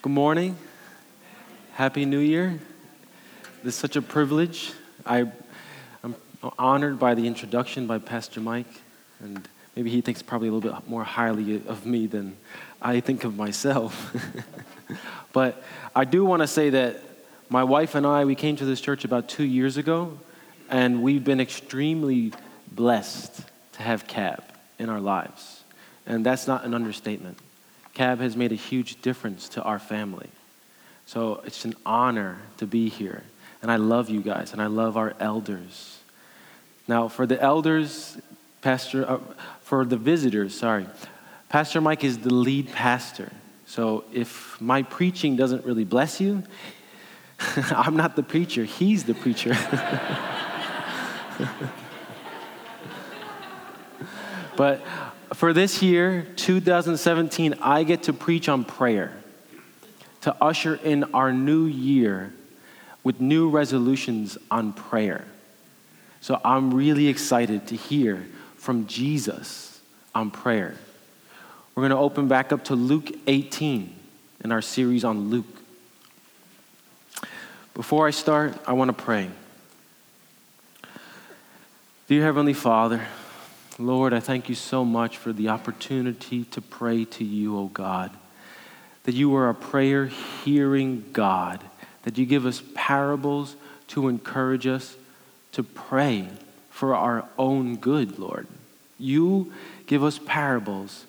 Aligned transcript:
Good 0.00 0.12
morning. 0.12 0.56
Happy 1.72 2.04
New 2.04 2.20
Year. 2.20 2.60
This 3.64 3.74
is 3.74 3.80
such 3.80 3.96
a 3.96 4.02
privilege. 4.02 4.72
I, 5.04 5.26
I'm 6.04 6.14
honored 6.56 7.00
by 7.00 7.14
the 7.14 7.26
introduction 7.26 7.88
by 7.88 7.98
Pastor 7.98 8.40
Mike, 8.40 8.68
and 9.18 9.48
maybe 9.74 9.90
he 9.90 10.00
thinks 10.00 10.22
probably 10.22 10.50
a 10.50 10.52
little 10.52 10.70
bit 10.70 10.88
more 10.88 11.02
highly 11.02 11.60
of 11.66 11.84
me 11.84 12.06
than 12.06 12.36
I 12.80 13.00
think 13.00 13.24
of 13.24 13.36
myself. 13.36 14.14
but 15.32 15.64
I 15.96 16.04
do 16.04 16.24
want 16.24 16.42
to 16.42 16.46
say 16.46 16.70
that 16.70 17.02
my 17.50 17.64
wife 17.64 17.96
and 17.96 18.06
I, 18.06 18.24
we 18.24 18.36
came 18.36 18.54
to 18.54 18.64
this 18.64 18.80
church 18.80 19.04
about 19.04 19.28
two 19.28 19.42
years 19.42 19.78
ago, 19.78 20.16
and 20.70 21.02
we've 21.02 21.24
been 21.24 21.40
extremely 21.40 22.32
blessed 22.70 23.42
to 23.72 23.82
have 23.82 24.06
Cab 24.06 24.44
in 24.78 24.90
our 24.90 25.00
lives. 25.00 25.64
And 26.06 26.24
that's 26.24 26.46
not 26.46 26.64
an 26.64 26.72
understatement. 26.72 27.40
Cab 27.98 28.20
has 28.20 28.36
made 28.36 28.52
a 28.52 28.54
huge 28.54 29.02
difference 29.02 29.48
to 29.48 29.62
our 29.64 29.80
family. 29.80 30.28
So 31.04 31.42
it's 31.44 31.64
an 31.64 31.74
honor 31.84 32.38
to 32.58 32.66
be 32.66 32.88
here. 32.88 33.24
And 33.60 33.72
I 33.72 33.76
love 33.76 34.08
you 34.08 34.20
guys, 34.20 34.52
and 34.52 34.62
I 34.62 34.66
love 34.66 34.96
our 34.96 35.16
elders. 35.18 35.98
Now, 36.86 37.08
for 37.08 37.26
the 37.26 37.42
elders, 37.42 38.16
Pastor, 38.62 39.04
uh, 39.10 39.18
for 39.62 39.84
the 39.84 39.96
visitors, 39.96 40.56
sorry, 40.56 40.86
Pastor 41.48 41.80
Mike 41.80 42.04
is 42.04 42.18
the 42.18 42.32
lead 42.32 42.70
pastor. 42.70 43.32
So 43.66 44.04
if 44.12 44.60
my 44.60 44.84
preaching 44.84 45.34
doesn't 45.34 45.64
really 45.64 45.82
bless 45.82 46.20
you, 46.20 46.44
I'm 47.56 47.96
not 47.96 48.14
the 48.14 48.22
preacher, 48.22 48.62
he's 48.62 49.02
the 49.02 49.14
preacher. 49.14 49.58
but 54.56 54.84
for 55.34 55.52
this 55.52 55.82
year, 55.82 56.26
2017, 56.36 57.54
I 57.60 57.84
get 57.84 58.04
to 58.04 58.12
preach 58.12 58.48
on 58.48 58.64
prayer 58.64 59.12
to 60.22 60.34
usher 60.42 60.74
in 60.76 61.04
our 61.14 61.32
new 61.32 61.64
year 61.64 62.32
with 63.04 63.20
new 63.20 63.48
resolutions 63.48 64.36
on 64.50 64.72
prayer. 64.72 65.24
So 66.20 66.40
I'm 66.44 66.74
really 66.74 67.08
excited 67.08 67.68
to 67.68 67.76
hear 67.76 68.26
from 68.56 68.86
Jesus 68.86 69.80
on 70.14 70.30
prayer. 70.30 70.74
We're 71.74 71.82
going 71.82 71.90
to 71.90 71.96
open 71.96 72.26
back 72.26 72.52
up 72.52 72.64
to 72.64 72.74
Luke 72.74 73.10
18 73.26 73.94
in 74.44 74.52
our 74.52 74.62
series 74.62 75.04
on 75.04 75.30
Luke. 75.30 75.46
Before 77.74 78.06
I 78.06 78.10
start, 78.10 78.58
I 78.66 78.72
want 78.72 78.88
to 78.88 79.04
pray. 79.04 79.30
Dear 82.08 82.24
Heavenly 82.24 82.54
Father, 82.54 83.06
Lord, 83.80 84.12
I 84.12 84.18
thank 84.18 84.48
you 84.48 84.56
so 84.56 84.84
much 84.84 85.16
for 85.16 85.32
the 85.32 85.50
opportunity 85.50 86.44
to 86.46 86.60
pray 86.60 87.04
to 87.04 87.24
you, 87.24 87.56
O 87.56 87.62
oh 87.62 87.66
God. 87.66 88.10
That 89.04 89.14
you 89.14 89.36
are 89.36 89.48
a 89.48 89.54
prayer 89.54 90.06
hearing 90.06 91.04
God, 91.12 91.62
that 92.02 92.18
you 92.18 92.26
give 92.26 92.44
us 92.44 92.60
parables 92.74 93.54
to 93.88 94.08
encourage 94.08 94.66
us 94.66 94.96
to 95.52 95.62
pray 95.62 96.28
for 96.70 96.96
our 96.96 97.28
own 97.38 97.76
good, 97.76 98.18
Lord. 98.18 98.48
You 98.98 99.52
give 99.86 100.02
us 100.02 100.18
parables 100.18 101.04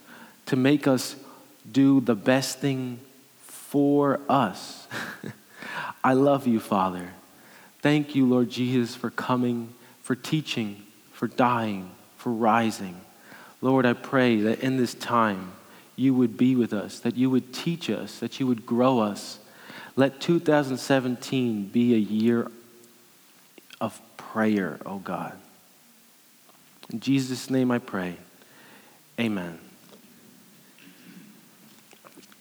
to 0.45 0.55
make 0.55 0.87
us 0.87 1.15
do 1.69 2.01
the 2.01 2.15
best 2.15 2.59
thing 2.59 2.99
for 3.45 4.19
us. 4.29 4.87
I 6.03 6.13
love 6.13 6.45
you, 6.45 6.59
Father. 6.59 7.09
Thank 7.81 8.13
you, 8.13 8.27
Lord 8.27 8.51
Jesus, 8.51 8.95
for 8.95 9.09
coming, 9.09 9.73
for 10.03 10.15
teaching, 10.15 10.83
for 11.11 11.27
dying 11.27 11.91
for 12.19 12.31
rising. 12.31 12.99
Lord, 13.61 13.85
I 13.85 13.93
pray 13.93 14.41
that 14.41 14.59
in 14.59 14.75
this 14.75 14.93
time 14.93 15.53
you 15.95 16.13
would 16.13 16.37
be 16.37 16.55
with 16.55 16.73
us, 16.73 16.99
that 16.99 17.15
you 17.15 17.29
would 17.29 17.53
teach 17.53 17.89
us, 17.89 18.19
that 18.19 18.39
you 18.39 18.45
would 18.47 18.65
grow 18.65 18.99
us. 18.99 19.39
Let 19.95 20.19
2017 20.19 21.65
be 21.65 21.95
a 21.95 21.97
year 21.97 22.51
of 23.79 23.99
prayer, 24.17 24.79
oh 24.85 24.99
God. 24.99 25.33
In 26.91 26.99
Jesus' 26.99 27.49
name 27.49 27.71
I 27.71 27.79
pray. 27.79 28.17
Amen. 29.17 29.59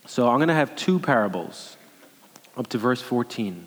So 0.07 0.29
I'm 0.29 0.39
going 0.39 0.49
to 0.49 0.55
have 0.55 0.75
two 0.75 0.99
parables 0.99 1.77
up 2.57 2.67
to 2.69 2.79
verse 2.79 3.01
14. 3.01 3.67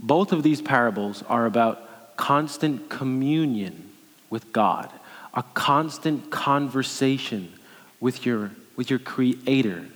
Both 0.00 0.32
of 0.32 0.42
these 0.42 0.60
parables 0.60 1.22
are 1.28 1.46
about 1.46 2.16
constant 2.16 2.88
communion 2.88 3.85
with 4.30 4.52
God, 4.52 4.90
a 5.34 5.42
constant 5.54 6.30
conversation 6.30 7.52
with 8.00 8.26
your, 8.26 8.50
with 8.76 8.90
your 8.90 8.98
Creator, 8.98 9.86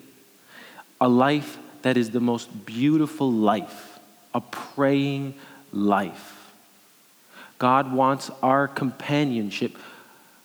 a 1.00 1.08
life 1.08 1.58
that 1.82 1.96
is 1.96 2.10
the 2.10 2.20
most 2.20 2.66
beautiful 2.66 3.30
life, 3.30 3.98
a 4.34 4.40
praying 4.40 5.34
life. 5.72 6.52
God 7.58 7.92
wants 7.92 8.30
our 8.42 8.69
companionship 8.69 9.76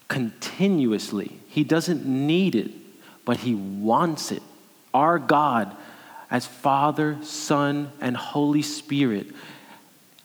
continuously. 0.08 1.40
He 1.48 1.64
doesn't 1.64 2.06
need 2.06 2.56
it, 2.56 2.72
but 3.24 3.38
He 3.38 3.56
wants 3.56 4.32
it. 4.32 4.44
Our 4.94 5.20
God, 5.20 5.76
as 6.30 6.46
Father, 6.46 7.18
Son, 7.22 7.92
and 8.02 8.16
Holy 8.16 8.62
Spirit, 8.62 9.28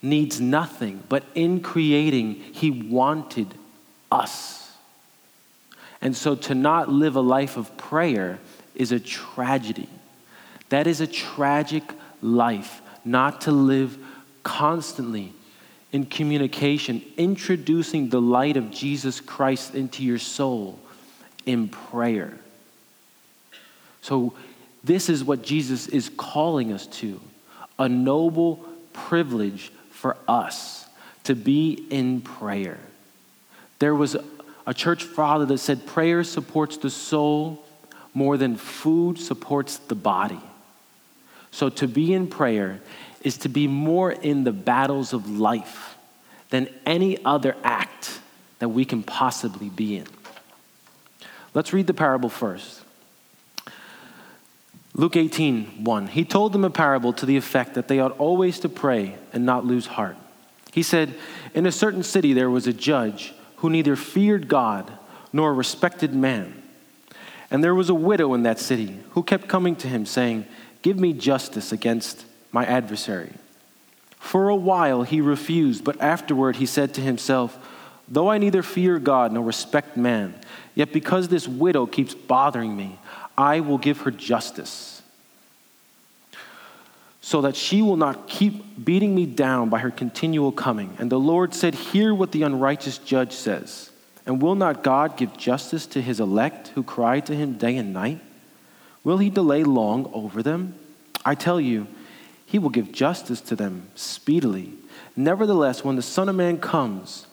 needs 0.03 0.41
nothing, 0.41 1.03
but 1.09 1.25
in 1.34 1.61
creating, 1.61 2.34
He 2.34 2.71
wanted 2.71 3.49
us. 4.11 4.72
And 6.00 6.16
so 6.16 6.34
to 6.34 6.55
not 6.55 6.88
live 6.88 7.16
a 7.16 7.21
life 7.21 7.56
of 7.56 7.77
prayer 7.77 8.38
is 8.75 8.93
a 8.93 9.00
tragedy. 9.00 9.88
That 10.71 10.87
is 10.87 11.00
a 11.00 11.06
tragic 11.06 11.83
life, 12.22 12.81
not 13.05 13.43
to 13.43 13.53
live 13.53 13.99
constantly 14.43 15.33
in 15.93 16.06
communication, 16.06 17.03
introducing 17.17 18.09
the 18.09 18.21
light 18.21 18.56
of 18.56 18.71
Jesus 18.71 19.21
Christ 19.21 19.75
into 19.75 20.05
your 20.05 20.19
soul 20.19 20.78
in 21.44 21.69
prayer. 21.69 22.38
So, 24.00 24.32
this 24.82 25.11
is 25.11 25.22
what 25.22 25.43
Jesus 25.43 25.88
is 25.88 26.11
calling 26.17 26.72
us 26.72 26.87
to 26.87 27.21
a 27.78 27.87
noble 27.88 28.65
privilege 28.94 29.72
for 30.00 30.16
us 30.27 30.87
to 31.25 31.34
be 31.34 31.87
in 31.91 32.22
prayer. 32.22 32.78
There 33.81 33.94
was 33.94 34.16
a 34.66 34.72
church 34.72 35.05
father 35.05 35.44
that 35.44 35.59
said 35.59 35.87
prayer 35.87 36.25
supports 36.25 36.78
the 36.78 36.88
soul 36.88 37.62
more 38.15 38.38
than 38.38 38.56
food 38.56 39.19
supports 39.19 39.77
the 39.77 39.94
body. 39.94 40.41
So 41.50 41.69
to 41.69 41.87
be 41.87 42.15
in 42.15 42.28
prayer 42.28 42.81
is 43.21 43.37
to 43.38 43.50
be 43.50 43.66
more 43.69 44.11
in 44.11 44.44
the 44.44 44.53
battles 44.53 45.12
of 45.12 45.28
life 45.28 45.99
than 46.49 46.69
any 46.87 47.22
other 47.22 47.55
act 47.62 48.21
that 48.59 48.71
we 48.71 48.87
can 48.87 49.03
possibly 49.03 49.69
be 49.69 49.99
in. 49.99 50.06
Let's 51.53 51.75
read 51.75 51.87
the 51.87 51.94
parable 51.94 52.31
first. 52.31 52.81
Luke 54.95 55.17
18, 55.17 55.84
1. 55.84 56.06
He 56.09 56.25
told 56.25 56.53
them 56.53 56.65
a 56.65 56.71
parable 56.71 57.12
to 57.15 57.27
the 57.27 57.37
effect 57.37 57.75
that 57.75 57.89
they 57.89 58.01
ought 58.01 58.19
always 58.19 58.59
to 58.61 58.69
pray 58.69 59.17
and 59.33 59.47
not 59.47 59.65
lose 59.65 59.87
heart. 59.87 60.17
He 60.73 60.83
said, 60.83 61.15
In 61.55 61.67
a 61.67 61.73
certain 61.73 62.03
city 62.03 62.33
there 62.33 62.51
was 62.51 62.67
a 62.67 62.73
judge 62.73 63.33
who 63.56 63.71
neither 63.71 63.97
feared 63.97 64.49
God 64.49 64.93
nor 65.33 65.55
respected 65.55 66.15
man. 66.15 66.61
And 67.50 67.62
there 67.62 67.75
was 67.75 67.89
a 67.89 67.95
widow 67.95 68.34
in 68.34 68.43
that 68.45 68.59
city 68.59 68.99
who 69.11 69.23
kept 69.23 69.49
coming 69.49 69.77
to 69.77 69.89
him, 69.89 70.06
saying, 70.06 70.47
Give 70.83 70.99
me 70.99 71.12
justice 71.12 71.73
against 71.73 72.25
my 72.53 72.65
adversary. 72.65 73.33
For 74.19 74.49
a 74.49 74.56
while 74.56 75.03
he 75.03 75.21
refused, 75.21 75.84
but 75.84 76.00
afterward 76.00 76.56
he 76.56 76.67
said 76.67 76.95
to 76.95 77.00
himself, 77.00 77.59
Though 78.09 78.31
I 78.31 78.39
neither 78.39 78.62
fear 78.62 78.99
God 78.99 79.33
nor 79.33 79.45
respect 79.45 79.97
man, 79.97 80.34
yet 80.75 80.93
because 80.93 81.29
this 81.29 81.47
widow 81.47 81.87
keeps 81.87 82.15
bothering 82.15 82.77
me, 82.77 82.99
I 83.41 83.61
will 83.61 83.78
give 83.78 84.03
her 84.03 84.11
justice, 84.11 85.01
so 87.23 87.41
that 87.41 87.56
she 87.56 87.81
will 87.81 87.97
not 87.97 88.29
keep 88.29 88.85
beating 88.85 89.14
me 89.14 89.25
down 89.25 89.70
by 89.70 89.79
her 89.79 89.91
continual 89.91 90.53
coming. 90.53 90.94
And 90.99 91.11
the 91.11 91.19
Lord 91.19 91.55
said, 91.55 91.75
Hear 91.75 92.14
what 92.14 92.32
the 92.32 92.43
unrighteous 92.43 92.99
judge 92.99 93.32
says. 93.32 93.91
And 94.26 94.43
will 94.43 94.56
not 94.56 94.82
God 94.82 95.17
give 95.17 95.38
justice 95.38 95.87
to 95.87 96.03
his 96.03 96.20
elect 96.20 96.69
who 96.69 96.82
cry 96.82 97.20
to 97.20 97.35
him 97.35 97.55
day 97.55 97.76
and 97.76 97.94
night? 97.94 98.20
Will 99.05 99.17
he 99.17 99.31
delay 99.31 99.64
long 99.64 100.11
over 100.12 100.43
them? 100.43 100.75
I 101.25 101.35
tell 101.35 101.59
you, 101.59 101.87
he 102.44 102.59
will 102.59 102.69
give 102.69 102.93
justice 102.93 103.41
to 103.41 103.56
them 103.56 103.88
speedily. 103.94 104.75
Nevertheless, 105.17 105.82
when 105.82 105.97
the 105.97 106.03
Son 106.03 106.29
of 106.29 106.37
Man 106.37 106.59
comes, 106.59 107.26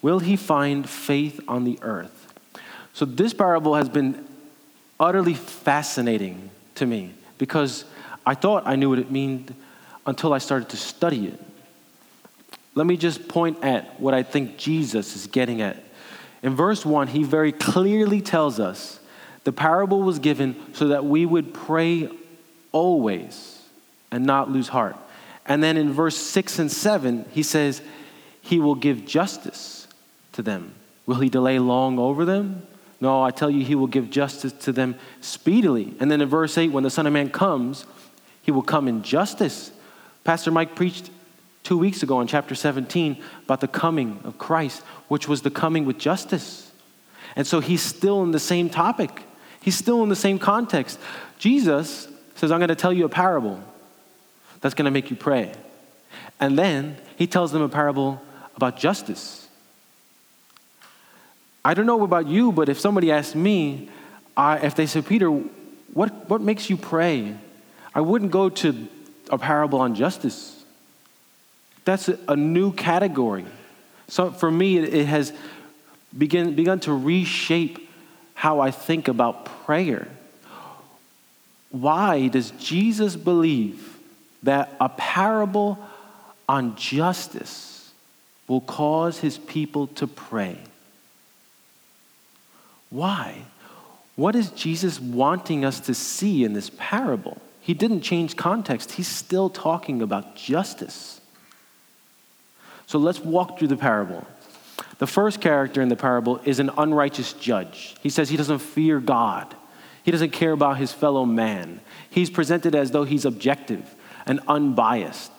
will 0.00 0.20
he 0.20 0.34
find 0.34 0.88
faith 0.88 1.40
on 1.46 1.64
the 1.64 1.78
earth? 1.82 2.32
So, 2.94 3.04
this 3.04 3.34
parable 3.34 3.74
has 3.74 3.90
been 3.90 4.26
utterly 5.02 5.34
fascinating 5.34 6.48
to 6.76 6.86
me 6.86 7.12
because 7.36 7.84
I 8.24 8.34
thought 8.34 8.62
I 8.66 8.76
knew 8.76 8.88
what 8.88 9.00
it 9.00 9.10
meant 9.10 9.52
until 10.06 10.32
I 10.32 10.38
started 10.38 10.68
to 10.70 10.76
study 10.76 11.26
it. 11.26 11.40
Let 12.76 12.86
me 12.86 12.96
just 12.96 13.28
point 13.28 13.62
at 13.64 14.00
what 14.00 14.14
I 14.14 14.22
think 14.22 14.56
Jesus 14.56 15.16
is 15.16 15.26
getting 15.26 15.60
at. 15.60 15.76
In 16.42 16.54
verse 16.54 16.86
1, 16.86 17.08
he 17.08 17.24
very 17.24 17.50
clearly 17.52 18.20
tells 18.20 18.60
us 18.60 19.00
the 19.44 19.52
parable 19.52 20.02
was 20.02 20.20
given 20.20 20.56
so 20.72 20.88
that 20.88 21.04
we 21.04 21.26
would 21.26 21.52
pray 21.52 22.08
always 22.70 23.60
and 24.12 24.24
not 24.24 24.50
lose 24.50 24.68
heart. 24.68 24.96
And 25.44 25.62
then 25.62 25.76
in 25.76 25.92
verse 25.92 26.16
6 26.16 26.60
and 26.60 26.70
7, 26.70 27.26
he 27.32 27.42
says, 27.42 27.82
He 28.40 28.60
will 28.60 28.76
give 28.76 29.04
justice 29.04 29.88
to 30.32 30.42
them. 30.42 30.74
Will 31.06 31.16
he 31.16 31.28
delay 31.28 31.58
long 31.58 31.98
over 31.98 32.24
them? 32.24 32.66
No, 33.02 33.20
I 33.20 33.32
tell 33.32 33.50
you, 33.50 33.64
he 33.64 33.74
will 33.74 33.88
give 33.88 34.10
justice 34.10 34.52
to 34.52 34.70
them 34.70 34.94
speedily. 35.20 35.92
And 35.98 36.08
then 36.08 36.20
in 36.20 36.28
verse 36.28 36.56
8, 36.56 36.70
when 36.70 36.84
the 36.84 36.88
Son 36.88 37.04
of 37.04 37.12
Man 37.12 37.30
comes, 37.30 37.84
he 38.42 38.52
will 38.52 38.62
come 38.62 38.86
in 38.86 39.02
justice. 39.02 39.72
Pastor 40.22 40.52
Mike 40.52 40.76
preached 40.76 41.10
two 41.64 41.76
weeks 41.76 42.04
ago 42.04 42.20
in 42.20 42.28
chapter 42.28 42.54
17 42.54 43.20
about 43.42 43.60
the 43.60 43.66
coming 43.66 44.20
of 44.22 44.38
Christ, 44.38 44.82
which 45.08 45.26
was 45.26 45.42
the 45.42 45.50
coming 45.50 45.84
with 45.84 45.98
justice. 45.98 46.70
And 47.34 47.44
so 47.44 47.58
he's 47.58 47.82
still 47.82 48.22
in 48.22 48.30
the 48.30 48.38
same 48.38 48.70
topic, 48.70 49.24
he's 49.60 49.76
still 49.76 50.04
in 50.04 50.08
the 50.08 50.14
same 50.14 50.38
context. 50.38 51.00
Jesus 51.40 52.06
says, 52.36 52.52
I'm 52.52 52.60
going 52.60 52.68
to 52.68 52.76
tell 52.76 52.92
you 52.92 53.04
a 53.04 53.08
parable 53.08 53.60
that's 54.60 54.76
going 54.76 54.84
to 54.84 54.92
make 54.92 55.10
you 55.10 55.16
pray. 55.16 55.52
And 56.38 56.56
then 56.56 56.98
he 57.16 57.26
tells 57.26 57.50
them 57.50 57.62
a 57.62 57.68
parable 57.68 58.22
about 58.54 58.76
justice. 58.76 59.41
I 61.64 61.74
don't 61.74 61.86
know 61.86 62.02
about 62.02 62.26
you, 62.26 62.52
but 62.52 62.68
if 62.68 62.80
somebody 62.80 63.12
asked 63.12 63.36
me, 63.36 63.88
I, 64.36 64.58
if 64.58 64.74
they 64.74 64.86
said, 64.86 65.06
Peter, 65.06 65.28
what, 65.28 66.28
what 66.28 66.40
makes 66.40 66.68
you 66.68 66.76
pray? 66.76 67.36
I 67.94 68.00
wouldn't 68.00 68.30
go 68.30 68.48
to 68.48 68.88
a 69.30 69.38
parable 69.38 69.80
on 69.80 69.94
justice. 69.94 70.64
That's 71.84 72.08
a, 72.08 72.18
a 72.28 72.36
new 72.36 72.72
category. 72.72 73.44
So 74.08 74.30
for 74.30 74.50
me, 74.50 74.78
it, 74.78 74.94
it 74.94 75.06
has 75.06 75.32
begin, 76.16 76.54
begun 76.54 76.80
to 76.80 76.92
reshape 76.92 77.88
how 78.34 78.60
I 78.60 78.70
think 78.70 79.08
about 79.08 79.44
prayer. 79.64 80.08
Why 81.70 82.28
does 82.28 82.50
Jesus 82.52 83.16
believe 83.16 83.98
that 84.42 84.74
a 84.80 84.88
parable 84.88 85.78
on 86.48 86.76
justice 86.76 87.92
will 88.48 88.60
cause 88.60 89.18
his 89.18 89.38
people 89.38 89.86
to 89.86 90.06
pray? 90.06 90.58
Why? 92.92 93.46
What 94.16 94.36
is 94.36 94.50
Jesus 94.50 95.00
wanting 95.00 95.64
us 95.64 95.80
to 95.80 95.94
see 95.94 96.44
in 96.44 96.52
this 96.52 96.70
parable? 96.76 97.40
He 97.60 97.74
didn't 97.74 98.02
change 98.02 98.36
context, 98.36 98.92
he's 98.92 99.08
still 99.08 99.48
talking 99.48 100.02
about 100.02 100.36
justice. 100.36 101.20
So 102.86 102.98
let's 102.98 103.20
walk 103.20 103.58
through 103.58 103.68
the 103.68 103.76
parable. 103.76 104.26
The 104.98 105.06
first 105.06 105.40
character 105.40 105.80
in 105.80 105.88
the 105.88 105.96
parable 105.96 106.40
is 106.44 106.60
an 106.60 106.70
unrighteous 106.76 107.32
judge. 107.32 107.96
He 108.02 108.10
says 108.10 108.28
he 108.28 108.36
doesn't 108.36 108.58
fear 108.58 109.00
God, 109.00 109.56
he 110.04 110.10
doesn't 110.10 110.30
care 110.30 110.52
about 110.52 110.76
his 110.76 110.92
fellow 110.92 111.24
man. 111.24 111.80
He's 112.10 112.28
presented 112.28 112.74
as 112.74 112.90
though 112.90 113.04
he's 113.04 113.24
objective 113.24 113.94
and 114.26 114.40
unbiased. 114.46 115.32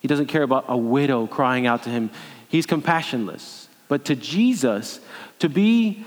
He 0.00 0.08
doesn't 0.08 0.26
care 0.26 0.42
about 0.42 0.64
a 0.68 0.76
widow 0.76 1.26
crying 1.26 1.66
out 1.66 1.84
to 1.84 1.90
him. 1.90 2.10
He's 2.48 2.66
compassionless. 2.66 3.66
But 3.88 4.04
to 4.06 4.16
Jesus, 4.16 5.00
to 5.38 5.48
be 5.48 6.04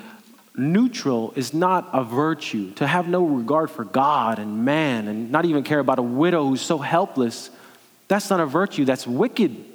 neutral 0.60 1.34
is 1.36 1.54
not 1.54 1.90
a 1.94 2.04
virtue. 2.04 2.72
To 2.74 2.86
have 2.86 3.08
no 3.08 3.24
regard 3.24 3.72
for 3.72 3.84
God 3.84 4.40
and 4.40 4.66
man 4.66 5.08
and 5.08 5.32
not 5.32 5.46
even 5.46 5.64
care 5.64 5.80
about 5.80 6.00
a 6.00 6.04
widow 6.04 6.48
who's 6.48 6.62
so 6.62 6.78
helpless, 6.78 7.50
that's 8.08 8.30
not 8.30 8.40
a 8.40 8.46
virtue, 8.46 8.86
that's 8.86 9.08
wicked. 9.08 9.66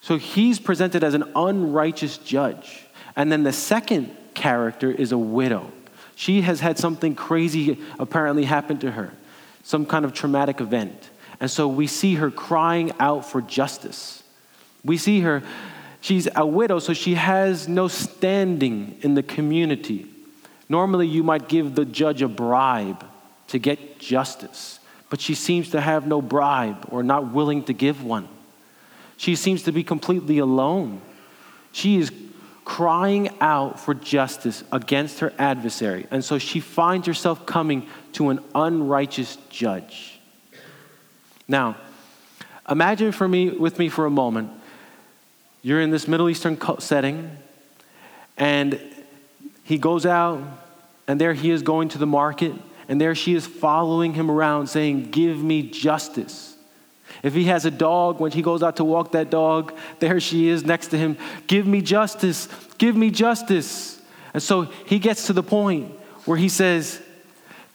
So 0.00 0.18
he's 0.18 0.58
presented 0.58 1.04
as 1.04 1.14
an 1.14 1.24
unrighteous 1.36 2.18
judge. 2.18 2.84
And 3.14 3.30
then 3.30 3.44
the 3.44 3.52
second 3.52 4.14
character 4.34 4.90
is 4.90 5.12
a 5.12 5.18
widow. 5.18 5.70
She 6.16 6.42
has 6.42 6.60
had 6.60 6.78
something 6.78 7.14
crazy 7.14 7.78
apparently 7.98 8.44
happen 8.44 8.78
to 8.78 8.90
her, 8.90 9.12
some 9.62 9.86
kind 9.86 10.04
of 10.04 10.12
traumatic 10.12 10.60
event. 10.60 11.10
And 11.40 11.50
so 11.50 11.68
we 11.68 11.86
see 11.86 12.16
her 12.16 12.30
crying 12.30 12.92
out 12.98 13.24
for 13.24 13.40
justice. 13.40 14.22
We 14.84 14.96
see 14.96 15.20
her 15.20 15.42
She's 16.02 16.28
a 16.34 16.44
widow, 16.44 16.80
so 16.80 16.94
she 16.94 17.14
has 17.14 17.68
no 17.68 17.86
standing 17.86 18.98
in 19.02 19.14
the 19.14 19.22
community. 19.22 20.08
Normally, 20.68 21.06
you 21.06 21.22
might 21.22 21.48
give 21.48 21.76
the 21.76 21.84
judge 21.84 22.22
a 22.22 22.28
bribe 22.28 23.06
to 23.48 23.60
get 23.60 24.00
justice, 24.00 24.80
but 25.10 25.20
she 25.20 25.36
seems 25.36 25.70
to 25.70 25.80
have 25.80 26.08
no 26.08 26.20
bribe 26.20 26.88
or 26.90 27.04
not 27.04 27.32
willing 27.32 27.62
to 27.64 27.72
give 27.72 28.02
one. 28.02 28.26
She 29.16 29.36
seems 29.36 29.62
to 29.62 29.72
be 29.72 29.84
completely 29.84 30.38
alone. 30.38 31.00
She 31.70 31.98
is 31.98 32.10
crying 32.64 33.30
out 33.40 33.78
for 33.78 33.94
justice 33.94 34.64
against 34.72 35.20
her 35.20 35.32
adversary, 35.38 36.08
and 36.10 36.24
so 36.24 36.36
she 36.36 36.58
finds 36.58 37.06
herself 37.06 37.46
coming 37.46 37.86
to 38.14 38.30
an 38.30 38.40
unrighteous 38.56 39.38
judge. 39.50 40.18
Now, 41.46 41.76
imagine 42.68 43.12
for 43.12 43.28
me 43.28 43.50
with 43.50 43.78
me 43.78 43.88
for 43.88 44.04
a 44.04 44.10
moment 44.10 44.50
you're 45.62 45.80
in 45.80 45.90
this 45.90 46.08
Middle 46.08 46.28
Eastern 46.28 46.58
setting, 46.80 47.36
and 48.36 48.80
he 49.62 49.78
goes 49.78 50.04
out, 50.04 50.42
and 51.06 51.20
there 51.20 51.34
he 51.34 51.50
is 51.50 51.62
going 51.62 51.88
to 51.90 51.98
the 51.98 52.06
market, 52.06 52.52
and 52.88 53.00
there 53.00 53.14
she 53.14 53.34
is 53.34 53.46
following 53.46 54.14
him 54.14 54.30
around 54.30 54.66
saying, 54.66 55.10
Give 55.10 55.42
me 55.42 55.62
justice. 55.62 56.56
If 57.22 57.34
he 57.34 57.44
has 57.44 57.64
a 57.64 57.70
dog, 57.70 58.18
when 58.18 58.32
he 58.32 58.42
goes 58.42 58.62
out 58.62 58.76
to 58.76 58.84
walk 58.84 59.12
that 59.12 59.30
dog, 59.30 59.76
there 60.00 60.18
she 60.18 60.48
is 60.48 60.64
next 60.64 60.88
to 60.88 60.98
him, 60.98 61.16
Give 61.46 61.66
me 61.66 61.80
justice, 61.80 62.48
give 62.78 62.96
me 62.96 63.10
justice. 63.10 64.00
And 64.34 64.42
so 64.42 64.62
he 64.62 64.98
gets 64.98 65.26
to 65.26 65.32
the 65.32 65.42
point 65.42 65.92
where 66.24 66.38
he 66.38 66.48
says, 66.48 67.00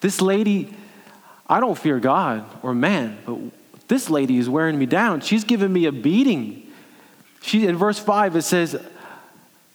This 0.01 0.21
lady, 0.21 0.73
I 1.47 1.61
don't 1.61 1.77
fear 1.77 1.99
God 1.99 2.45
or 2.61 2.73
man, 2.73 3.17
but 3.25 3.37
this 3.87 4.09
lady 4.09 4.37
is 4.37 4.49
wearing 4.49 4.77
me 4.77 4.85
down. 4.85 5.21
She's 5.21 5.45
giving 5.45 5.71
me 5.71 5.85
a 5.85 5.91
beating. 5.93 6.66
She, 7.41 7.65
in 7.65 7.77
verse 7.77 7.99
5, 7.99 8.35
it 8.35 8.41
says, 8.41 8.81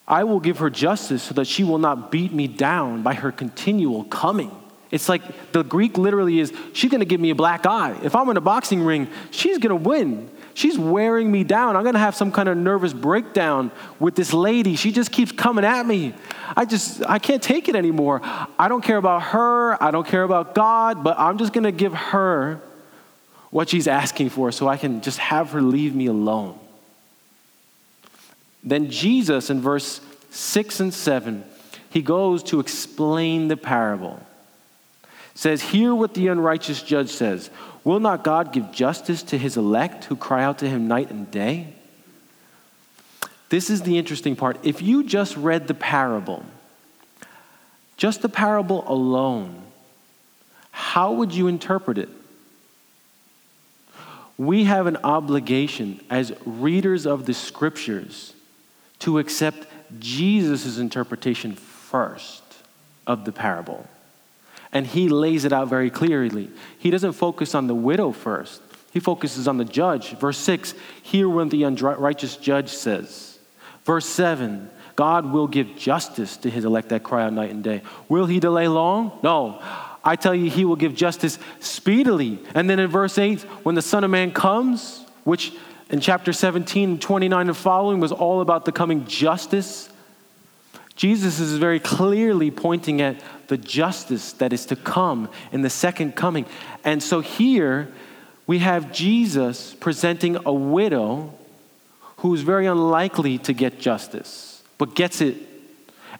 I 0.07 0.25
will 0.25 0.41
give 0.41 0.59
her 0.59 0.71
justice 0.71 1.23
so 1.23 1.35
that 1.35 1.47
she 1.47 1.65
will 1.65 1.79
not 1.79 2.11
beat 2.11 2.33
me 2.33 2.47
down 2.49 3.03
by 3.03 3.15
her 3.15 3.33
continual 3.33 4.05
coming. 4.05 4.51
It's 4.91 5.09
like 5.09 5.53
the 5.53 5.65
Greek 5.65 5.97
literally 5.97 6.39
is, 6.39 6.53
she's 6.75 6.91
gonna 6.91 7.07
give 7.07 7.21
me 7.21 7.31
a 7.31 7.35
black 7.35 7.65
eye. 7.65 7.99
If 8.03 8.15
I'm 8.15 8.29
in 8.29 8.37
a 8.37 8.43
boxing 8.43 8.85
ring, 8.85 9.09
she's 9.31 9.59
gonna 9.59 9.75
win. 9.75 10.29
She's 10.55 10.79
wearing 10.79 11.33
me 11.33 11.45
down. 11.45 11.77
I'm 11.77 11.85
gonna 11.85 11.99
have 11.99 12.15
some 12.15 12.31
kind 12.31 12.49
of 12.49 12.59
nervous 12.59 12.93
breakdown 12.93 13.71
with 13.99 14.15
this 14.17 14.35
lady. 14.35 14.77
She 14.77 14.93
just 14.93 15.11
keeps 15.11 15.33
coming 15.33 15.65
at 15.65 15.87
me. 15.87 16.15
I 16.55 16.67
just, 16.67 17.03
I 17.07 17.19
can't 17.19 17.43
take 17.43 17.71
it 17.71 17.77
anymore. 17.77 18.21
I 18.23 18.69
don't 18.69 18.85
care 18.85 18.99
about 18.99 19.23
her. 19.23 19.83
I 19.83 19.91
don't 19.91 20.07
care 20.07 20.25
about 20.25 20.55
God, 20.55 21.03
but 21.03 21.19
I'm 21.19 21.39
just 21.39 21.55
gonna 21.55 21.73
give 21.73 21.95
her 21.95 22.61
what 23.49 23.71
she's 23.71 23.89
asking 23.89 24.29
for 24.29 24.53
so 24.53 24.69
I 24.69 24.77
can 24.77 25.01
just 25.01 25.19
have 25.19 25.53
her 25.53 25.63
leave 25.63 25.95
me 25.95 26.07
alone. 26.07 26.59
Then 28.63 28.91
Jesus, 28.91 29.51
in 29.51 29.61
verse 29.61 30.01
6 30.31 30.81
and 30.81 30.95
7, 30.95 31.45
he 31.91 32.03
goes 32.03 32.43
to 32.45 32.61
explain 32.61 33.49
the 33.49 33.57
parable. 33.57 34.21
Says, 35.35 35.63
Hear 35.63 35.95
what 35.95 36.15
the 36.15 36.29
unrighteous 36.29 36.83
judge 36.83 37.11
says 37.11 37.51
Will 37.85 38.01
not 38.01 38.23
God 38.23 38.53
give 38.53 38.71
justice 38.73 39.23
to 39.25 39.39
his 39.39 39.57
elect 39.57 40.05
who 40.05 40.17
cry 40.17 40.45
out 40.45 40.59
to 40.59 40.69
him 40.69 40.87
night 40.87 41.11
and 41.11 41.31
day? 41.31 41.75
This 43.49 43.69
is 43.69 43.83
the 43.83 43.99
interesting 43.99 44.37
part. 44.37 44.59
If 44.63 44.81
you 44.81 45.05
just 45.05 45.37
read 45.37 45.69
the 45.69 45.75
parable, 45.75 46.45
just 47.97 48.23
the 48.23 48.29
parable 48.29 48.85
alone, 48.91 49.63
how 50.71 51.13
would 51.13 51.35
you 51.35 51.49
interpret 51.49 51.99
it? 51.99 52.09
We 54.39 54.65
have 54.65 54.87
an 54.87 54.97
obligation 55.05 56.01
as 56.09 56.33
readers 56.47 57.07
of 57.07 57.27
the 57.27 57.35
scriptures 57.35 58.35
to 59.03 59.19
accept 59.19 59.67
Jesus' 59.99 60.79
interpretation 60.79 61.55
first 61.55 62.43
of 63.07 63.25
the 63.25 63.33
parable. 63.33 63.87
And 64.73 64.87
he 64.87 65.09
lays 65.09 65.45
it 65.45 65.53
out 65.53 65.69
very 65.69 65.91
clearly. 65.91 66.51
He 66.79 66.91
doesn't 66.91 67.13
focus 67.13 67.55
on 67.55 67.67
the 67.67 67.75
widow 67.75 68.13
first, 68.13 68.63
he 68.93 69.01
focuses 69.01 69.49
on 69.49 69.57
the 69.59 69.65
judge. 69.65 70.11
Verse 70.19 70.39
6 70.39 70.75
hear 71.03 71.29
what 71.29 71.51
the 71.51 71.65
unrighteous 71.65 72.37
judge 72.37 72.71
says. 72.71 73.39
Verse 73.85 74.07
7 74.07 74.71
God 74.95 75.33
will 75.33 75.47
give 75.47 75.77
justice 75.77 76.37
to 76.39 76.51
his 76.51 76.65
elect 76.65 76.91
that 76.91 77.03
cry 77.03 77.25
out 77.25 77.33
night 77.33 77.51
and 77.51 77.65
day. 77.65 77.83
Will 78.09 78.27
he 78.27 78.41
delay 78.41 78.69
long? 78.69 79.19
No. 79.23 79.61
I 80.05 80.17
tell 80.17 80.35
you, 80.35 80.51
he 80.51 80.65
will 80.65 80.77
give 80.77 80.95
justice 80.95 81.39
speedily. 81.61 82.39
And 82.55 82.69
then 82.69 82.79
in 82.79 82.91
verse 82.91 83.17
8, 83.17 83.41
when 83.63 83.75
the 83.75 83.83
Son 83.83 84.05
of 84.05 84.11
Man 84.11 84.33
comes, 84.33 85.05
which 85.25 85.53
in 85.93 86.01
chapter 86.01 86.33
17, 86.33 86.99
29 86.99 87.49
and 87.49 87.57
following 87.57 88.01
was 88.01 88.13
all 88.13 88.41
about 88.41 88.65
the 88.65 88.73
coming 88.73 89.05
justice. 89.05 89.91
Jesus 90.97 91.39
is 91.39 91.59
very 91.59 91.79
clearly 91.79 92.51
pointing 92.51 93.03
at 93.03 93.23
the 93.49 93.59
justice 93.59 94.33
that 94.35 94.55
is 94.55 94.65
to 94.67 94.77
come 94.77 95.29
in 95.53 95.61
the 95.61 95.71
second 95.71 96.17
coming. 96.17 96.47
And 96.83 97.03
so 97.03 97.21
here 97.21 97.93
we 98.47 98.61
have 98.61 98.91
Jesus 98.91 99.75
presenting 99.75 100.39
a 100.47 100.53
widow 100.53 101.35
who's 102.19 102.41
very 102.41 102.67
unlikely 102.67 103.37
to 103.39 103.53
get 103.53 103.79
justice, 103.79 104.63
but 104.79 104.95
gets 104.95 105.21
it. 105.21 105.37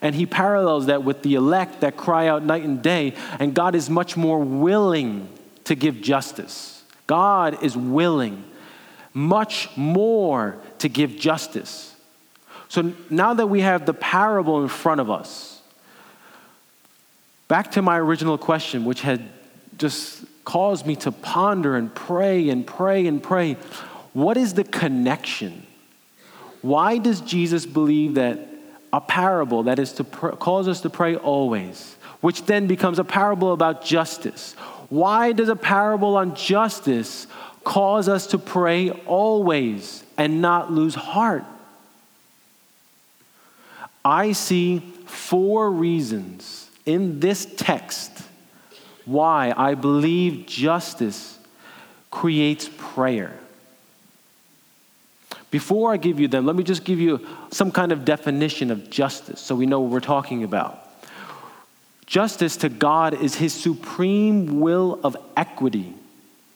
And 0.01 0.13
he 0.13 0.27
parallels 0.27 0.85
that 0.85 1.03
with 1.03 1.23
the 1.23 1.33
elect 1.33 1.81
that 1.81 1.97
cry 1.97 2.27
out 2.27 2.43
night 2.43 2.63
and 2.63 2.83
day, 2.83 3.15
and 3.39 3.55
God 3.55 3.73
is 3.73 3.89
much 3.89 4.15
more 4.15 4.37
willing 4.37 5.29
to 5.63 5.73
give 5.73 6.01
justice. 6.01 6.83
God 7.07 7.63
is 7.63 7.75
willing 7.75 8.43
much 9.13 9.69
more 9.77 10.57
to 10.79 10.89
give 10.89 11.17
justice. 11.17 11.95
So 12.67 12.93
now 13.09 13.35
that 13.35 13.47
we 13.47 13.61
have 13.61 13.85
the 13.85 13.93
parable 13.93 14.63
in 14.63 14.67
front 14.67 14.99
of 14.99 15.11
us, 15.11 15.61
back 17.47 17.71
to 17.71 17.81
my 17.81 17.99
original 17.99 18.37
question, 18.37 18.85
which 18.85 19.01
had 19.01 19.29
just 19.77 20.25
caused 20.43 20.85
me 20.85 20.95
to 20.97 21.11
ponder 21.11 21.75
and 21.75 21.93
pray 21.93 22.49
and 22.49 22.65
pray 22.65 23.07
and 23.07 23.21
pray. 23.21 23.53
What 24.13 24.37
is 24.37 24.55
the 24.55 24.63
connection? 24.63 25.65
Why 26.61 26.97
does 26.97 27.21
Jesus 27.21 27.65
believe 27.65 28.15
that 28.15 28.39
a 28.91 29.01
parable 29.01 29.63
that 29.63 29.79
is 29.79 29.93
to 29.93 30.03
pr- 30.03 30.29
cause 30.29 30.67
us 30.67 30.81
to 30.81 30.89
pray 30.89 31.15
always, 31.15 31.95
which 32.21 32.45
then 32.45 32.67
becomes 32.67 32.99
a 32.99 33.03
parable 33.03 33.53
about 33.53 33.83
justice? 33.83 34.53
Why 34.89 35.31
does 35.31 35.49
a 35.49 35.55
parable 35.55 36.17
on 36.17 36.35
justice 36.35 37.27
cause 37.63 38.09
us 38.09 38.27
to 38.27 38.37
pray 38.37 38.91
always 38.91 40.03
and 40.17 40.41
not 40.41 40.71
lose 40.71 40.95
heart? 40.95 41.45
I 44.05 44.33
see 44.33 44.79
four 45.05 45.71
reasons 45.71 46.69
in 46.85 47.19
this 47.19 47.45
text 47.55 48.11
why 49.05 49.53
I 49.55 49.75
believe 49.75 50.45
justice 50.45 51.39
creates 52.11 52.69
prayer. 52.77 53.33
Before 55.51 55.93
I 55.93 55.97
give 55.97 56.19
you 56.19 56.27
them, 56.27 56.45
let 56.45 56.55
me 56.55 56.63
just 56.63 56.83
give 56.83 56.99
you 56.99 57.25
some 57.51 57.71
kind 57.71 57.91
of 57.91 58.05
definition 58.05 58.71
of 58.71 58.89
justice 58.89 59.39
so 59.39 59.55
we 59.55 59.65
know 59.65 59.81
what 59.81 59.91
we're 59.91 59.99
talking 59.99 60.43
about. 60.43 60.79
Justice 62.05 62.57
to 62.57 62.69
God 62.69 63.13
is 63.13 63.35
his 63.35 63.53
supreme 63.53 64.59
will 64.59 64.99
of 65.03 65.15
equity 65.37 65.93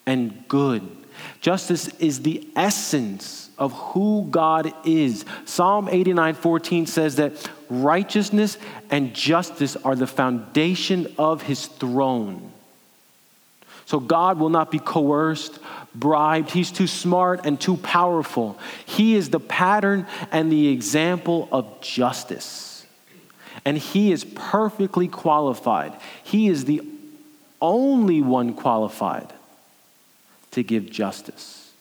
and 0.08 0.48
good. 0.48 0.90
Justice 1.42 1.90
is 2.00 2.22
the 2.22 2.48
essence 2.56 3.50
of 3.58 3.74
who 3.74 4.28
God 4.32 4.74
is. 4.86 5.26
Psalm 5.46 5.90
89 5.90 6.34
14 6.36 6.86
says 6.88 7.18
that 7.18 7.50
righteousness 7.70 8.58
and 8.90 9.14
justice 9.14 9.76
are 9.76 9.96
the 9.96 10.08
foundation 10.08 11.14
of 11.18 11.44
his 11.44 11.68
throne. 11.68 12.52
So 13.86 14.00
God 14.00 14.38
will 14.38 14.50
not 14.50 14.70
be 14.70 14.80
coerced, 14.80 15.60
bribed. 15.96 16.52
He's 16.52 16.72
too 16.72 16.88
smart 16.88 17.46
and 17.46 17.60
too 17.60 17.78
powerful. 17.78 18.60
He 18.86 19.16
is 19.16 19.30
the 19.30 19.40
pattern 19.40 20.06
and 20.32 20.52
the 20.52 20.68
example 20.68 21.48
of 21.52 21.80
justice. 21.82 22.86
And 23.64 23.78
he 23.78 24.12
is 24.12 24.24
perfectly 24.24 25.08
qualified. 25.08 25.94
He 26.24 26.48
is 26.48 26.66
the 26.66 26.82
only 27.62 28.22
one 28.22 28.54
qualified 28.54 29.34
to 30.58 30.64
give 30.64 30.90
justice. 30.90 31.72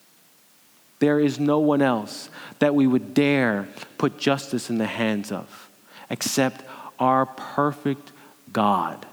There 0.99 1.19
is 1.19 1.41
no 1.41 1.59
one 1.61 1.81
else 1.81 2.29
that 2.59 2.75
we 2.75 2.87
would 2.87 3.15
dare 3.15 3.69
put 3.97 4.19
justice 4.19 4.69
in 4.69 4.77
the 4.77 4.87
hands 4.87 5.33
of 5.33 5.71
except 6.11 6.63
our 6.99 7.25
perfect 7.25 8.13
God. 8.53 9.07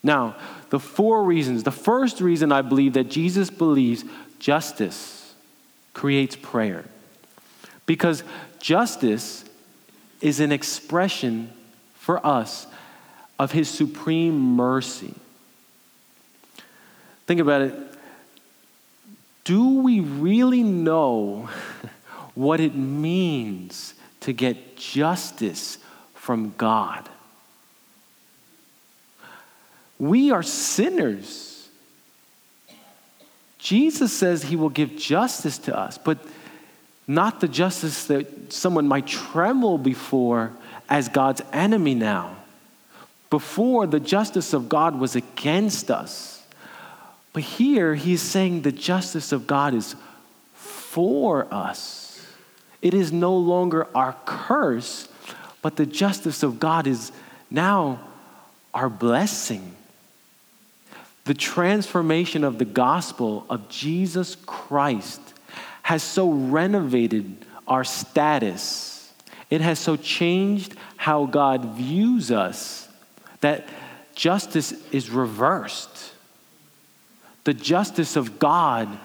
Now, 0.00 0.36
the 0.70 0.78
four 0.78 1.24
reasons. 1.24 1.64
The 1.64 1.72
first 1.72 2.20
reason 2.20 2.52
I 2.52 2.62
believe 2.62 2.92
that 2.92 3.10
Jesus 3.10 3.50
believes 3.50 4.04
justice 4.38 5.34
creates 5.92 6.36
prayer. 6.36 6.84
Because 7.84 8.22
justice 8.60 9.44
is 10.20 10.38
an 10.38 10.52
expression 10.52 11.50
for 11.94 12.24
us 12.24 12.68
of 13.40 13.50
his 13.50 13.68
supreme 13.68 14.38
mercy. 14.38 15.14
Think 17.26 17.40
about 17.40 17.62
it. 17.62 17.87
Do 19.48 19.80
we 19.80 20.00
really 20.00 20.62
know 20.62 21.48
what 22.34 22.60
it 22.60 22.74
means 22.74 23.94
to 24.20 24.34
get 24.34 24.76
justice 24.76 25.78
from 26.12 26.52
God? 26.58 27.08
We 29.98 30.30
are 30.32 30.42
sinners. 30.42 31.66
Jesus 33.56 34.12
says 34.12 34.42
he 34.42 34.54
will 34.54 34.68
give 34.68 34.98
justice 34.98 35.56
to 35.60 35.74
us, 35.74 35.96
but 35.96 36.18
not 37.06 37.40
the 37.40 37.48
justice 37.48 38.04
that 38.08 38.52
someone 38.52 38.86
might 38.86 39.06
tremble 39.06 39.78
before 39.78 40.52
as 40.90 41.08
God's 41.08 41.40
enemy 41.54 41.94
now. 41.94 42.36
Before, 43.30 43.86
the 43.86 43.98
justice 43.98 44.52
of 44.52 44.68
God 44.68 44.98
was 44.98 45.16
against 45.16 45.90
us. 45.90 46.37
But 47.38 47.44
here, 47.44 47.94
he's 47.94 48.20
saying 48.20 48.62
the 48.62 48.72
justice 48.72 49.30
of 49.30 49.46
God 49.46 49.72
is 49.72 49.94
for 50.54 51.46
us. 51.54 52.20
It 52.82 52.94
is 52.94 53.12
no 53.12 53.36
longer 53.36 53.86
our 53.94 54.16
curse, 54.24 55.06
but 55.62 55.76
the 55.76 55.86
justice 55.86 56.42
of 56.42 56.58
God 56.58 56.88
is 56.88 57.12
now 57.48 58.00
our 58.74 58.88
blessing. 58.88 59.76
The 61.26 61.34
transformation 61.34 62.42
of 62.42 62.58
the 62.58 62.64
gospel 62.64 63.46
of 63.48 63.68
Jesus 63.68 64.34
Christ 64.44 65.20
has 65.82 66.02
so 66.02 66.32
renovated 66.32 67.36
our 67.68 67.84
status. 67.84 69.12
It 69.48 69.60
has 69.60 69.78
so 69.78 69.94
changed 69.94 70.74
how 70.96 71.26
God 71.26 71.76
views 71.76 72.32
us 72.32 72.88
that 73.42 73.68
justice 74.16 74.72
is 74.90 75.08
reversed. 75.08 76.14
The 77.48 77.54
justice 77.54 78.14
of 78.16 78.38
God 78.38 78.98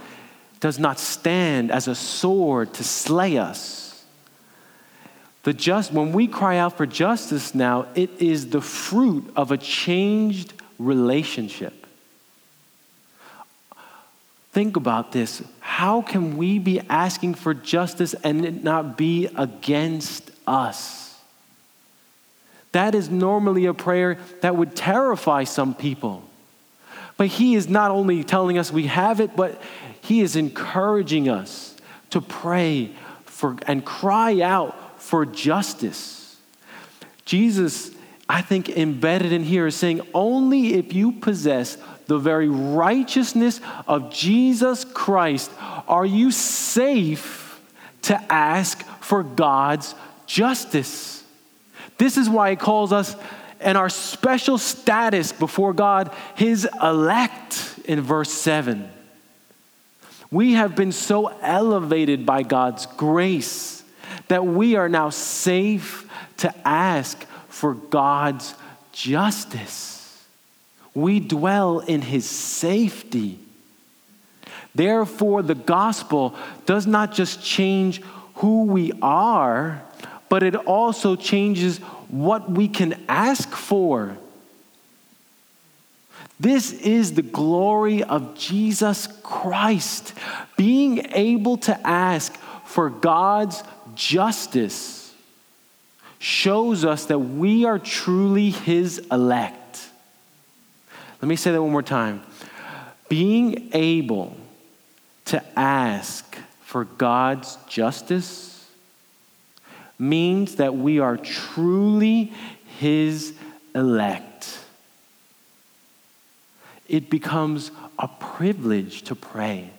does 0.59 0.77
not 0.77 0.99
stand 0.99 1.71
as 1.71 1.87
a 1.87 1.95
sword 1.95 2.73
to 2.73 2.83
slay 2.83 3.37
us. 3.37 4.03
The 5.43 5.53
just, 5.53 5.93
when 5.93 6.11
we 6.11 6.27
cry 6.27 6.57
out 6.57 6.75
for 6.75 6.85
justice 6.85 7.55
now, 7.55 7.85
it 7.95 8.09
is 8.21 8.49
the 8.49 8.59
fruit 8.59 9.31
of 9.37 9.53
a 9.53 9.57
changed 9.57 10.51
relationship. 10.77 11.87
Think 14.51 14.75
about 14.75 15.13
this. 15.13 15.41
How 15.61 16.01
can 16.01 16.35
we 16.35 16.59
be 16.59 16.81
asking 16.89 17.35
for 17.35 17.53
justice 17.53 18.13
and 18.25 18.43
it 18.43 18.61
not 18.61 18.97
be 18.97 19.29
against 19.37 20.31
us? 20.45 21.17
That 22.73 22.93
is 22.93 23.09
normally 23.09 23.67
a 23.67 23.73
prayer 23.73 24.17
that 24.41 24.57
would 24.57 24.75
terrify 24.75 25.45
some 25.45 25.73
people. 25.73 26.25
But 27.17 27.27
he 27.27 27.55
is 27.55 27.69
not 27.69 27.91
only 27.91 28.23
telling 28.23 28.57
us 28.57 28.71
we 28.71 28.87
have 28.87 29.19
it, 29.19 29.35
but 29.35 29.61
he 30.01 30.21
is 30.21 30.35
encouraging 30.35 31.29
us 31.29 31.75
to 32.09 32.21
pray 32.21 32.91
for 33.25 33.55
and 33.67 33.85
cry 33.85 34.41
out 34.41 35.01
for 35.01 35.25
justice. 35.25 36.37
Jesus, 37.25 37.91
I 38.27 38.41
think, 38.41 38.69
embedded 38.69 39.31
in 39.31 39.43
here 39.43 39.67
is 39.67 39.75
saying 39.75 40.01
only 40.13 40.73
if 40.73 40.93
you 40.93 41.11
possess 41.11 41.77
the 42.07 42.17
very 42.17 42.49
righteousness 42.49 43.61
of 43.87 44.11
Jesus 44.11 44.85
Christ, 44.85 45.51
are 45.87 46.05
you 46.05 46.31
safe 46.31 47.61
to 48.03 48.21
ask 48.31 48.83
for 48.99 49.23
God's 49.23 49.95
justice? 50.25 51.23
This 51.97 52.17
is 52.17 52.29
why 52.29 52.49
it 52.49 52.59
calls 52.59 52.91
us 52.91 53.15
and 53.63 53.77
our 53.77 53.89
special 53.89 54.57
status 54.57 55.31
before 55.31 55.73
God, 55.73 56.13
His 56.35 56.67
elect, 56.81 57.79
in 57.85 58.01
verse 58.01 58.31
7. 58.31 58.89
We 60.31 60.53
have 60.53 60.75
been 60.75 60.91
so 60.91 61.27
elevated 61.41 62.25
by 62.25 62.43
God's 62.43 62.85
grace 62.85 63.83
that 64.27 64.45
we 64.45 64.75
are 64.75 64.89
now 64.89 65.09
safe 65.09 66.09
to 66.37 66.53
ask 66.67 67.23
for 67.49 67.75
God's 67.75 68.55
justice. 68.91 70.23
We 70.95 71.19
dwell 71.19 71.79
in 71.79 72.01
his 72.01 72.29
safety. 72.29 73.39
Therefore, 74.75 75.41
the 75.41 75.55
gospel 75.55 76.35
does 76.65 76.87
not 76.87 77.13
just 77.13 77.43
change 77.43 78.01
who 78.35 78.63
we 78.63 78.91
are, 79.01 79.83
but 80.29 80.41
it 80.41 80.55
also 80.55 81.15
changes 81.15 81.79
what 82.13 82.51
we 82.51 82.67
can 82.67 83.03
ask 83.09 83.49
for. 83.49 84.15
This 86.39 86.71
is 86.71 87.13
the 87.13 87.23
glory 87.23 88.03
of 88.03 88.37
Jesus 88.37 89.07
Christ, 89.23 90.13
being 90.55 91.07
able 91.13 91.57
to 91.57 91.87
ask 91.87 92.35
for 92.65 92.91
God's 92.91 93.63
justice 93.95 95.11
shows 96.19 96.85
us 96.85 97.07
that 97.07 97.17
we 97.17 97.65
are 97.65 97.79
truly 97.79 98.51
His 98.51 98.99
elect. 99.11 99.89
Let 101.19 101.27
me 101.27 101.35
say 101.35 101.51
that 101.51 101.63
one 101.63 101.71
more 101.71 101.81
time. 101.81 102.21
Being 103.09 103.71
able 103.73 104.37
to 105.25 105.43
ask 105.59 106.37
for 106.61 106.85
God's 106.85 107.57
justice 107.67 108.52
means 109.97 110.55
that 110.55 110.75
we 110.75 110.99
are 110.99 111.17
truly 111.17 112.31
His 112.79 113.33
elect. 113.75 114.59
it 116.93 117.09
becomes 117.09 117.71
a 117.97 118.07
privilege 118.07 119.01
to 119.03 119.15
pray. 119.15 119.69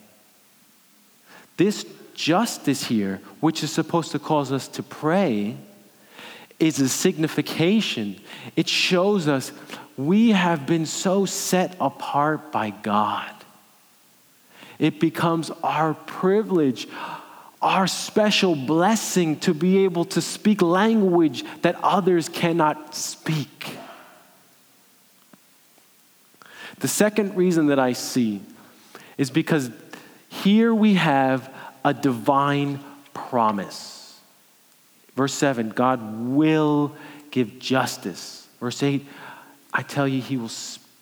This 1.56 1.86
justice 2.14 2.84
here, 2.84 3.20
which 3.40 3.62
is 3.62 3.70
supposed 3.70 4.10
to 4.12 4.18
cause 4.18 4.50
us 4.50 4.66
to 4.68 4.82
pray, 4.82 5.56
is 6.58 6.80
a 6.80 6.88
signification. 6.88 8.20
It 8.56 8.68
shows 8.68 9.28
us 9.28 9.52
we 9.96 10.30
have 10.30 10.66
been 10.66 10.86
so 10.86 11.24
set 11.24 11.76
apart 11.80 12.50
by 12.50 12.70
God. 12.70 13.30
It 14.78 14.98
becomes 14.98 15.50
our 15.62 15.94
privilege, 15.94 16.88
our 17.64 17.86
special 17.86 18.54
blessing 18.54 19.40
to 19.40 19.54
be 19.54 19.84
able 19.84 20.04
to 20.04 20.20
speak 20.20 20.60
language 20.60 21.44
that 21.62 21.76
others 21.82 22.28
cannot 22.28 22.94
speak. 22.94 23.78
The 26.80 26.88
second 26.88 27.36
reason 27.36 27.68
that 27.68 27.78
I 27.78 27.94
see 27.94 28.42
is 29.16 29.30
because 29.30 29.70
here 30.28 30.74
we 30.74 30.94
have 30.94 31.52
a 31.84 31.94
divine 31.94 32.80
promise. 33.14 34.20
Verse 35.16 35.32
7 35.32 35.70
God 35.70 36.00
will 36.34 36.94
give 37.30 37.58
justice. 37.58 38.46
Verse 38.60 38.82
8 38.82 39.06
I 39.72 39.82
tell 39.82 40.06
you, 40.06 40.22
he 40.22 40.36
will 40.36 40.48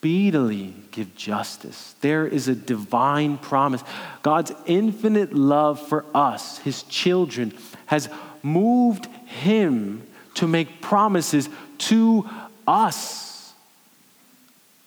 speedily 0.03 0.75
give 0.91 1.15
justice. 1.15 1.95
There 2.01 2.27
is 2.27 2.49
a 2.49 2.57
divine 2.57 3.39
promise. 3.39 3.85
God's 4.23 4.51
infinite 4.67 5.33
love 5.33 5.79
for 5.79 6.05
us, 6.13 6.59
his 6.59 6.83
children, 6.83 7.55
has 7.87 8.09
moved 8.43 9.07
him 9.27 10.03
to 10.35 10.49
make 10.49 10.81
promises 10.81 11.49
to 11.79 12.29
us. 12.67 13.55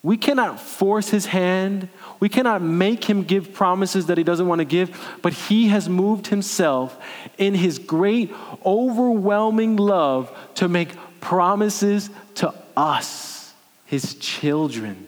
We 0.03 0.17
cannot 0.17 0.59
force 0.59 1.07
his 1.07 1.27
hand. 1.27 1.87
We 2.19 2.27
cannot 2.27 2.61
make 2.61 3.05
him 3.05 3.23
give 3.23 3.53
promises 3.53 4.07
that 4.07 4.17
he 4.17 4.23
doesn't 4.25 4.49
want 4.49 4.59
to 4.59 4.65
give, 4.65 5.17
but 5.21 5.31
he 5.31 5.69
has 5.69 5.87
moved 5.87 6.27
himself 6.27 7.01
in 7.37 7.53
his 7.53 7.79
great, 7.79 8.33
overwhelming 8.65 9.77
love 9.77 10.29
to 10.55 10.67
make 10.67 10.89
promises 11.21 12.09
to 12.35 12.53
us 12.75 13.53
his 13.85 14.15
children. 14.15 15.04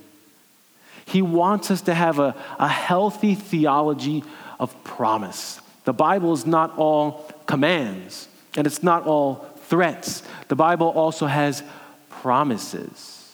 He 1.08 1.22
wants 1.22 1.72
us 1.72 1.82
to 1.84 1.94
have 1.94 2.20
a, 2.20 2.36
a 2.60 2.68
healthy 2.68 3.34
theology 3.34 4.26
of 4.60 4.84
promise. 4.84 5.62
The 5.86 5.94
Bible 5.94 6.34
is 6.34 6.46
not 6.46 6.78
all 6.78 7.32
commands, 7.46 8.28
and 8.58 8.68
it's 8.68 8.84
not 8.84 9.08
all 9.08 9.48
threats. 9.68 10.22
The 10.50 10.58
Bible 10.58 10.88
also 10.88 11.26
has 11.26 11.64
promises. 12.10 13.34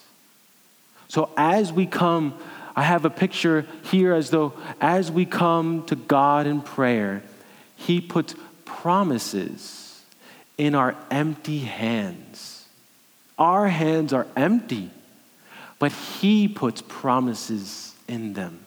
So 1.08 1.32
as 1.36 1.74
we 1.74 1.88
come, 1.88 2.38
I 2.75 2.84
have 2.84 3.06
a 3.06 3.10
picture 3.10 3.65
here 3.86 4.13
as 4.13 4.30
though 4.30 4.53
as 4.80 5.12
we 5.12 5.25
come 5.25 5.84
to 5.88 5.96
God 5.96 6.46
in 6.46 6.62
prayer, 6.62 7.24
He 7.75 8.00
puts 8.00 8.36
promises 8.65 10.03
in 10.60 10.75
our 10.75 10.96
empty 11.10 11.60
hands. 11.60 12.68
Our 13.39 13.68
hands 13.68 14.13
are 14.13 14.27
empty 14.36 14.92
but 15.84 15.92
He 15.92 16.48
puts 16.48 16.82
promises 16.82 17.94
in 18.08 18.32
them. 18.32 18.66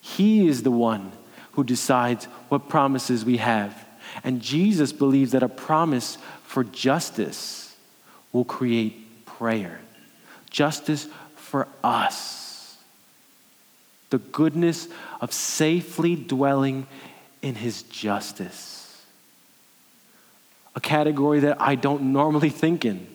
He 0.00 0.48
is 0.48 0.64
the 0.64 0.70
one 0.72 1.12
who 1.52 1.62
decides 1.62 2.24
what 2.48 2.68
promises 2.68 3.24
we 3.24 3.36
have. 3.36 3.86
And 4.24 4.42
Jesus 4.42 4.92
believes 4.92 5.30
that 5.30 5.44
a 5.44 5.48
promise 5.48 6.18
for 6.42 6.64
justice 6.64 7.76
will 8.32 8.44
create 8.44 9.24
prayer. 9.26 9.78
Justice 10.50 11.06
for 11.36 11.68
us. 11.84 12.76
The 14.10 14.18
goodness 14.18 14.88
of 15.20 15.32
safely 15.32 16.16
dwelling 16.16 16.88
in 17.42 17.54
His 17.54 17.84
justice. 17.84 19.04
A 20.74 20.80
category 20.80 21.38
that 21.38 21.62
I 21.62 21.76
don't 21.76 22.12
normally 22.12 22.50
think 22.50 22.84
in. 22.84 23.06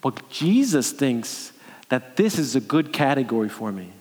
But 0.00 0.30
Jesus 0.30 0.90
thinks 0.90 1.52
that 1.90 2.16
this 2.16 2.38
is 2.38 2.56
a 2.56 2.60
good 2.60 2.92
category 2.92 3.48
for 3.48 3.70
me. 3.70 3.92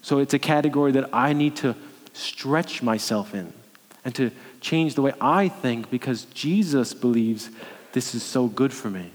So 0.00 0.20
it's 0.20 0.34
a 0.34 0.38
category 0.38 0.92
that 0.92 1.10
I 1.12 1.32
need 1.32 1.56
to 1.56 1.74
stretch 2.12 2.82
myself 2.82 3.34
in 3.34 3.52
and 4.04 4.14
to 4.14 4.30
change 4.60 4.94
the 4.94 5.02
way 5.02 5.12
I 5.20 5.48
think 5.48 5.90
because 5.90 6.24
Jesus 6.26 6.94
believes 6.94 7.50
this 7.92 8.14
is 8.14 8.22
so 8.22 8.46
good 8.46 8.72
for 8.72 8.90
me. 8.90 9.10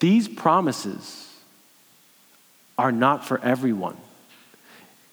These 0.00 0.28
promises 0.28 1.32
are 2.76 2.92
not 2.92 3.26
for 3.26 3.38
everyone. 3.40 3.96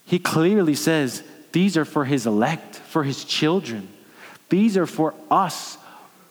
He 0.06 0.20
clearly 0.20 0.76
says 0.76 1.24
these 1.52 1.78
are 1.78 1.86
for 1.86 2.06
his 2.06 2.26
elect, 2.26 2.76
for 2.76 3.04
his 3.04 3.24
children. 3.24 3.88
These 4.50 4.78
are 4.78 4.86
for 4.86 5.14
us 5.30 5.78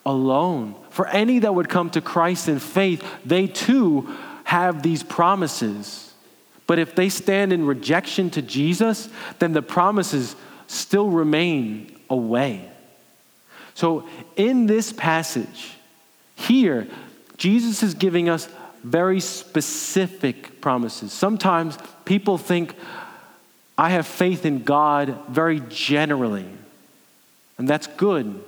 alone. 0.04 0.74
For 0.90 1.06
any 1.06 1.40
that 1.40 1.54
would 1.54 1.68
come 1.68 1.90
to 1.90 2.00
Christ 2.00 2.48
in 2.48 2.58
faith, 2.58 3.04
they 3.24 3.46
too 3.46 4.14
have 4.44 4.82
these 4.82 5.02
promises. 5.02 6.12
But 6.66 6.78
if 6.78 6.94
they 6.94 7.08
stand 7.08 7.52
in 7.52 7.66
rejection 7.66 8.30
to 8.30 8.42
Jesus, 8.42 9.08
then 9.38 9.52
the 9.52 9.62
promises 9.62 10.36
still 10.66 11.08
remain 11.08 11.96
away. 12.08 12.68
So, 13.74 14.08
in 14.36 14.66
this 14.66 14.92
passage, 14.92 15.72
here, 16.34 16.86
Jesus 17.36 17.82
is 17.82 17.94
giving 17.94 18.28
us 18.28 18.48
very 18.82 19.20
specific 19.20 20.60
promises. 20.60 21.12
Sometimes 21.12 21.78
people 22.04 22.38
think, 22.38 22.74
I 23.76 23.90
have 23.90 24.06
faith 24.06 24.44
in 24.44 24.62
God 24.62 25.16
very 25.28 25.62
generally, 25.68 26.46
and 27.58 27.68
that's 27.68 27.86
good. 27.86 28.42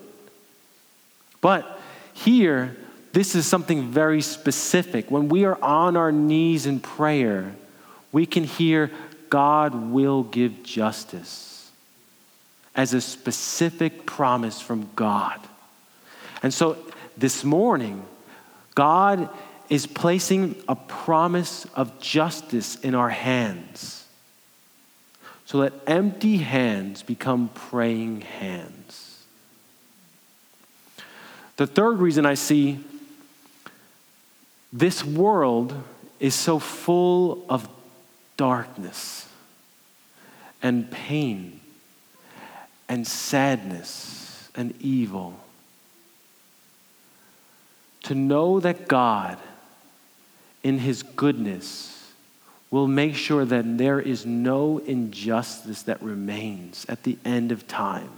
But 1.42 1.78
here, 2.14 2.74
this 3.12 3.34
is 3.34 3.46
something 3.46 3.90
very 3.90 4.22
specific. 4.22 5.10
When 5.10 5.28
we 5.28 5.44
are 5.44 5.62
on 5.62 5.98
our 5.98 6.10
knees 6.10 6.64
in 6.64 6.80
prayer, 6.80 7.54
we 8.10 8.24
can 8.24 8.44
hear 8.44 8.90
God 9.28 9.74
will 9.74 10.22
give 10.22 10.62
justice 10.62 11.70
as 12.74 12.94
a 12.94 13.00
specific 13.00 14.06
promise 14.06 14.60
from 14.60 14.88
God. 14.96 15.40
And 16.42 16.54
so 16.54 16.78
this 17.18 17.44
morning, 17.44 18.04
God 18.74 19.28
is 19.68 19.86
placing 19.86 20.56
a 20.68 20.76
promise 20.76 21.66
of 21.74 21.98
justice 22.00 22.76
in 22.80 22.94
our 22.94 23.10
hands 23.10 24.06
so 25.44 25.60
that 25.60 25.72
empty 25.86 26.38
hands 26.38 27.02
become 27.02 27.50
praying 27.54 28.22
hands. 28.22 28.81
The 31.56 31.66
third 31.66 31.98
reason 31.98 32.26
I 32.26 32.34
see 32.34 32.80
this 34.72 35.04
world 35.04 35.74
is 36.18 36.34
so 36.34 36.58
full 36.58 37.44
of 37.48 37.68
darkness 38.36 39.28
and 40.62 40.90
pain 40.90 41.60
and 42.88 43.06
sadness 43.06 44.50
and 44.54 44.74
evil. 44.80 45.38
To 48.04 48.14
know 48.14 48.60
that 48.60 48.88
God, 48.88 49.38
in 50.62 50.78
His 50.78 51.02
goodness, 51.02 52.12
will 52.70 52.88
make 52.88 53.14
sure 53.14 53.44
that 53.44 53.78
there 53.78 54.00
is 54.00 54.24
no 54.24 54.78
injustice 54.78 55.82
that 55.82 56.02
remains 56.02 56.86
at 56.88 57.02
the 57.02 57.18
end 57.24 57.52
of 57.52 57.68
time 57.68 58.10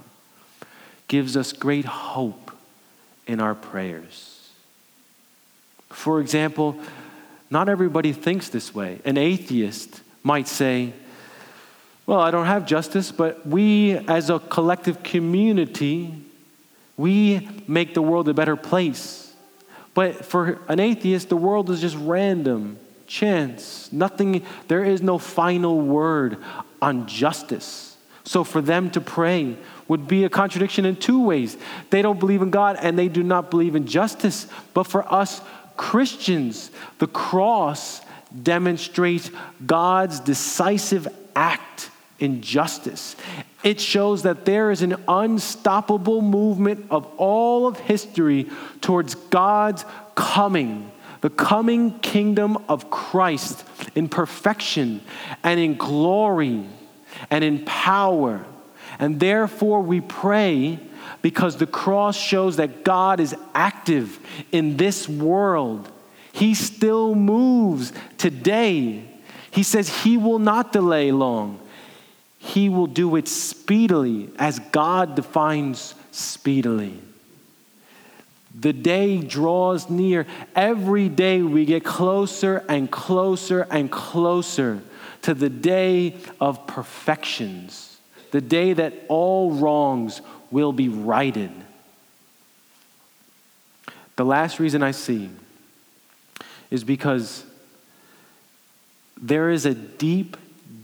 gives 1.07 1.37
us 1.37 1.53
great 1.53 1.85
hope 1.85 2.51
in 3.27 3.39
our 3.39 3.55
prayers. 3.55 4.49
For 5.89 6.19
example, 6.19 6.77
not 7.49 7.69
everybody 7.69 8.11
thinks 8.11 8.49
this 8.49 8.73
way. 8.73 8.99
An 9.05 9.17
atheist 9.17 10.01
might 10.23 10.47
say, 10.47 10.93
Well, 12.05 12.19
I 12.19 12.31
don't 12.31 12.47
have 12.47 12.65
justice, 12.65 13.11
but 13.11 13.45
we 13.47 13.93
as 14.07 14.29
a 14.29 14.39
collective 14.39 15.03
community, 15.03 16.13
we 16.97 17.47
make 17.67 17.93
the 17.93 18.01
world 18.01 18.29
a 18.29 18.33
better 18.33 18.55
place. 18.55 19.33
But 19.93 20.25
for 20.25 20.59
an 20.67 20.79
atheist, 20.79 21.29
the 21.29 21.37
world 21.37 21.69
is 21.69 21.79
just 21.79 21.95
random, 21.95 22.77
chance, 23.07 23.91
nothing, 23.93 24.45
there 24.67 24.83
is 24.83 25.01
no 25.01 25.17
final 25.17 25.79
word 25.79 26.37
on 26.81 27.07
justice. 27.07 27.95
So 28.25 28.43
for 28.43 28.61
them 28.61 28.89
to 28.91 29.01
pray 29.01 29.55
would 29.87 30.07
be 30.07 30.23
a 30.23 30.29
contradiction 30.29 30.85
in 30.85 30.95
two 30.95 31.23
ways. 31.23 31.57
They 31.89 32.01
don't 32.01 32.19
believe 32.19 32.41
in 32.41 32.49
God 32.49 32.77
and 32.81 32.97
they 32.97 33.07
do 33.07 33.23
not 33.23 33.51
believe 33.51 33.75
in 33.75 33.85
justice. 33.85 34.47
But 34.73 34.83
for 34.83 35.11
us 35.13 35.41
Christians, 35.77 36.71
the 36.99 37.07
cross 37.07 38.01
demonstrates 38.43 39.29
God's 39.65 40.19
decisive 40.19 41.07
act 41.35 41.89
in 42.19 42.41
justice. 42.41 43.15
It 43.63 43.79
shows 43.79 44.23
that 44.23 44.45
there 44.45 44.71
is 44.71 44.81
an 44.81 44.95
unstoppable 45.07 46.21
movement 46.21 46.87
of 46.89 47.05
all 47.17 47.67
of 47.67 47.77
history 47.79 48.49
towards 48.81 49.15
God's 49.15 49.85
coming, 50.15 50.91
the 51.21 51.29
coming 51.29 51.99
kingdom 51.99 52.57
of 52.69 52.89
Christ 52.89 53.63
in 53.95 54.07
perfection 54.07 55.01
and 55.43 55.59
in 55.59 55.75
glory 55.75 56.65
and 57.29 57.43
in 57.43 57.65
power. 57.65 58.45
And 58.99 59.19
therefore, 59.19 59.81
we 59.81 60.01
pray 60.01 60.79
because 61.21 61.57
the 61.57 61.67
cross 61.67 62.17
shows 62.17 62.57
that 62.57 62.83
God 62.83 63.19
is 63.19 63.35
active 63.53 64.19
in 64.51 64.77
this 64.77 65.07
world. 65.09 65.89
He 66.31 66.53
still 66.53 67.15
moves 67.15 67.93
today. 68.17 69.03
He 69.51 69.63
says 69.63 70.03
He 70.03 70.17
will 70.17 70.39
not 70.39 70.73
delay 70.73 71.11
long. 71.11 71.59
He 72.37 72.69
will 72.69 72.87
do 72.87 73.15
it 73.15 73.27
speedily, 73.27 74.29
as 74.37 74.59
God 74.59 75.15
defines 75.15 75.95
speedily. 76.11 76.99
The 78.57 78.71
day 78.71 79.17
draws 79.21 79.89
near. 79.89 80.25
Every 80.55 81.09
day 81.09 81.41
we 81.41 81.65
get 81.65 81.83
closer 81.83 82.63
and 82.69 82.89
closer 82.89 83.67
and 83.69 83.91
closer 83.91 84.81
to 85.23 85.33
the 85.33 85.49
day 85.49 86.15
of 86.39 86.67
perfections, 86.67 87.94
the 88.31 88.41
day 88.41 88.73
that 88.73 88.93
all 89.07 89.51
wrongs 89.51 90.21
will 90.51 90.71
be 90.71 90.89
righted. 90.89 91.51
The 94.15 94.25
last 94.25 94.59
reason 94.59 94.81
I 94.81 94.91
see 94.91 95.29
is 96.71 96.83
because 96.83 97.45
there 99.21 99.49
is 99.49 99.65
a 99.65 99.73
deep, 99.73 100.37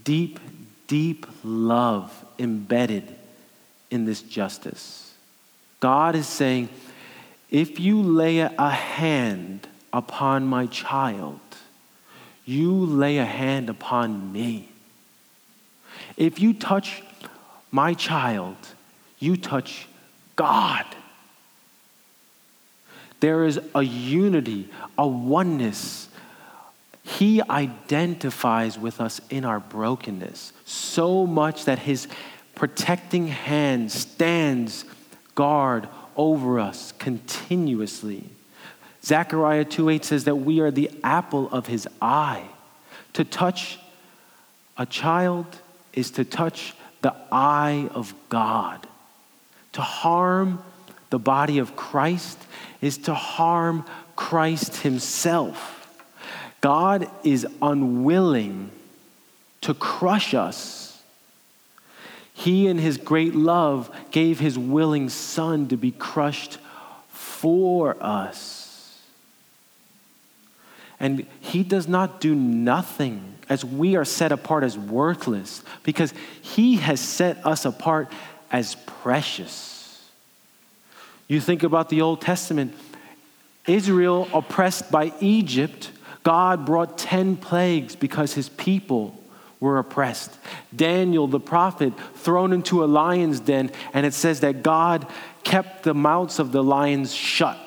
deep, 0.04 0.40
deep 0.86 1.26
love 1.44 2.24
embedded 2.38 3.14
in 3.90 4.04
this 4.04 4.22
justice. 4.22 5.14
God 5.80 6.14
is 6.14 6.26
saying, 6.26 6.68
if 7.50 7.78
you 7.78 8.02
lay 8.02 8.38
a 8.38 8.70
hand 8.70 9.66
upon 9.92 10.46
my 10.46 10.66
child, 10.66 11.40
you 12.44 12.72
lay 12.72 13.18
a 13.18 13.24
hand 13.24 13.68
upon 13.68 14.32
me. 14.32 14.68
If 16.16 16.40
you 16.40 16.54
touch 16.54 17.02
my 17.72 17.94
child, 17.94 18.56
you 19.18 19.36
touch 19.36 19.88
God. 20.36 20.84
There 23.20 23.44
is 23.44 23.58
a 23.74 23.82
unity, 23.82 24.68
a 24.98 25.08
oneness. 25.08 26.08
He 27.02 27.40
identifies 27.42 28.78
with 28.78 29.00
us 29.00 29.20
in 29.30 29.44
our 29.44 29.58
brokenness 29.58 30.52
so 30.64 31.26
much 31.26 31.64
that 31.64 31.80
his 31.80 32.06
protecting 32.54 33.28
hand 33.28 33.90
stands 33.90 34.84
guard 35.34 35.88
over 36.16 36.60
us 36.60 36.92
continuously. 36.92 38.28
Zechariah 39.04 39.64
2:8 39.64 40.04
says 40.04 40.24
that 40.24 40.36
we 40.36 40.60
are 40.60 40.70
the 40.70 40.90
apple 41.02 41.48
of 41.50 41.66
his 41.66 41.88
eye. 42.00 42.44
To 43.14 43.24
touch 43.24 43.78
a 44.76 44.86
child 44.86 45.46
is 45.92 46.10
to 46.12 46.24
touch 46.24 46.74
the 47.02 47.14
eye 47.30 47.90
of 47.94 48.14
God. 48.28 48.86
To 49.72 49.82
harm 49.82 50.62
the 51.10 51.18
body 51.18 51.58
of 51.58 51.76
Christ 51.76 52.38
is 52.80 52.98
to 52.98 53.14
harm 53.14 53.84
Christ 54.16 54.78
himself. 54.78 55.78
God 56.60 57.10
is 57.24 57.46
unwilling 57.60 58.70
to 59.62 59.74
crush 59.74 60.34
us 60.34 60.82
he, 62.34 62.66
in 62.66 62.78
his 62.78 62.96
great 62.96 63.34
love, 63.34 63.88
gave 64.10 64.40
his 64.40 64.58
willing 64.58 65.08
son 65.08 65.68
to 65.68 65.76
be 65.76 65.92
crushed 65.92 66.58
for 67.08 67.96
us. 68.00 69.00
And 70.98 71.26
he 71.40 71.62
does 71.62 71.86
not 71.86 72.20
do 72.20 72.34
nothing 72.34 73.34
as 73.52 73.62
we 73.62 73.96
are 73.96 74.04
set 74.04 74.32
apart 74.32 74.64
as 74.64 74.78
worthless 74.78 75.62
because 75.82 76.14
he 76.40 76.76
has 76.76 76.98
set 76.98 77.44
us 77.44 77.66
apart 77.66 78.10
as 78.50 78.76
precious. 78.86 80.08
You 81.28 81.38
think 81.38 81.62
about 81.62 81.90
the 81.90 82.00
Old 82.00 82.22
Testament, 82.22 82.72
Israel 83.66 84.26
oppressed 84.32 84.90
by 84.90 85.12
Egypt, 85.20 85.90
God 86.22 86.64
brought 86.64 86.96
10 86.96 87.36
plagues 87.36 87.94
because 87.94 88.32
his 88.32 88.48
people 88.48 89.22
were 89.60 89.78
oppressed. 89.78 90.34
Daniel, 90.74 91.26
the 91.26 91.38
prophet, 91.38 91.92
thrown 92.14 92.54
into 92.54 92.82
a 92.82 92.86
lion's 92.86 93.38
den, 93.38 93.70
and 93.92 94.06
it 94.06 94.14
says 94.14 94.40
that 94.40 94.62
God 94.62 95.06
kept 95.44 95.82
the 95.82 95.92
mouths 95.92 96.38
of 96.38 96.52
the 96.52 96.64
lions 96.64 97.14
shut. 97.14 97.58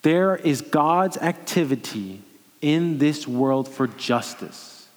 There 0.00 0.34
is 0.34 0.62
God's 0.62 1.18
activity 1.18 2.22
in 2.64 2.96
this 2.96 3.28
world 3.28 3.68
for 3.68 3.86
justice. 3.86 4.88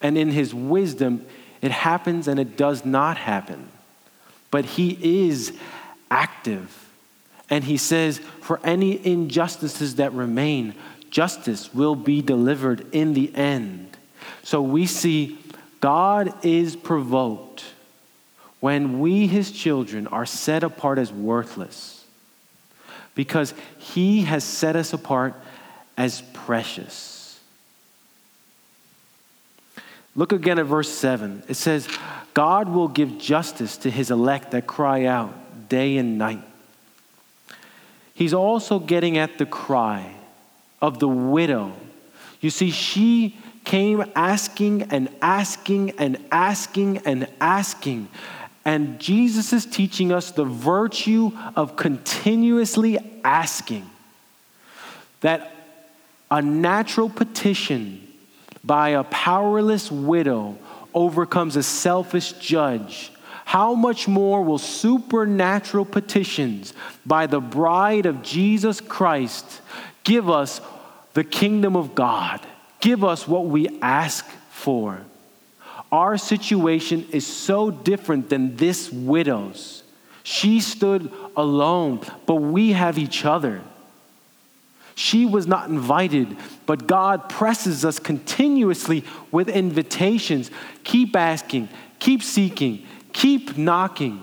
And 0.00 0.18
in 0.18 0.32
his 0.32 0.52
wisdom, 0.52 1.24
it 1.60 1.70
happens 1.70 2.26
and 2.26 2.40
it 2.40 2.56
does 2.56 2.84
not 2.84 3.16
happen. 3.16 3.68
But 4.50 4.64
he 4.64 5.28
is 5.28 5.56
active. 6.10 6.90
And 7.48 7.62
he 7.62 7.76
says, 7.76 8.18
for 8.40 8.58
any 8.64 9.06
injustices 9.06 9.94
that 9.94 10.12
remain, 10.12 10.74
justice 11.10 11.72
will 11.72 11.94
be 11.94 12.22
delivered 12.22 12.92
in 12.92 13.14
the 13.14 13.32
end. 13.36 13.96
So 14.42 14.60
we 14.60 14.86
see 14.86 15.38
God 15.78 16.44
is 16.44 16.74
provoked 16.74 17.64
when 18.58 18.98
we, 18.98 19.28
his 19.28 19.52
children, 19.52 20.08
are 20.08 20.26
set 20.26 20.64
apart 20.64 20.98
as 20.98 21.12
worthless 21.12 22.04
because 23.14 23.54
he 23.78 24.22
has 24.22 24.42
set 24.42 24.74
us 24.74 24.92
apart 24.92 25.34
as 25.96 26.22
precious. 26.32 27.11
Look 30.14 30.32
again 30.32 30.58
at 30.58 30.66
verse 30.66 30.90
7. 30.90 31.42
It 31.48 31.54
says, 31.54 31.88
God 32.34 32.68
will 32.68 32.88
give 32.88 33.18
justice 33.18 33.76
to 33.78 33.90
his 33.90 34.10
elect 34.10 34.50
that 34.50 34.66
cry 34.66 35.04
out 35.06 35.68
day 35.68 35.96
and 35.96 36.18
night. 36.18 36.42
He's 38.14 38.34
also 38.34 38.78
getting 38.78 39.16
at 39.16 39.38
the 39.38 39.46
cry 39.46 40.14
of 40.80 40.98
the 40.98 41.08
widow. 41.08 41.72
You 42.40 42.50
see, 42.50 42.70
she 42.70 43.38
came 43.64 44.04
asking 44.14 44.82
and 44.84 45.08
asking 45.22 45.92
and 45.92 46.18
asking 46.30 46.98
and 46.98 47.26
asking. 47.40 48.08
And 48.64 49.00
Jesus 49.00 49.52
is 49.52 49.64
teaching 49.64 50.12
us 50.12 50.30
the 50.30 50.44
virtue 50.44 51.32
of 51.56 51.76
continuously 51.76 52.98
asking. 53.24 53.88
That 55.20 55.54
a 56.30 56.42
natural 56.42 57.08
petition 57.08 58.11
by 58.64 58.90
a 58.90 59.04
powerless 59.04 59.90
widow 59.90 60.58
overcomes 60.94 61.56
a 61.56 61.62
selfish 61.62 62.32
judge. 62.34 63.12
How 63.44 63.74
much 63.74 64.08
more 64.08 64.42
will 64.42 64.58
supernatural 64.58 65.84
petitions 65.84 66.72
by 67.04 67.26
the 67.26 67.40
bride 67.40 68.06
of 68.06 68.22
Jesus 68.22 68.80
Christ 68.80 69.60
give 70.04 70.30
us 70.30 70.60
the 71.14 71.24
kingdom 71.24 71.76
of 71.76 71.94
God. 71.94 72.40
Give 72.80 73.04
us 73.04 73.28
what 73.28 73.46
we 73.46 73.68
ask 73.80 74.26
for. 74.50 75.00
Our 75.90 76.16
situation 76.16 77.06
is 77.12 77.26
so 77.26 77.70
different 77.70 78.30
than 78.30 78.56
this 78.56 78.90
widow's. 78.90 79.82
She 80.22 80.60
stood 80.60 81.12
alone, 81.36 82.00
but 82.26 82.36
we 82.36 82.72
have 82.72 82.98
each 82.98 83.24
other. 83.24 83.60
She 84.94 85.26
was 85.26 85.46
not 85.46 85.68
invited, 85.68 86.36
but 86.66 86.86
God 86.86 87.28
presses 87.28 87.84
us 87.84 87.98
continuously 87.98 89.04
with 89.30 89.48
invitations. 89.48 90.50
Keep 90.84 91.16
asking, 91.16 91.68
keep 91.98 92.22
seeking, 92.22 92.86
keep 93.12 93.56
knocking. 93.56 94.22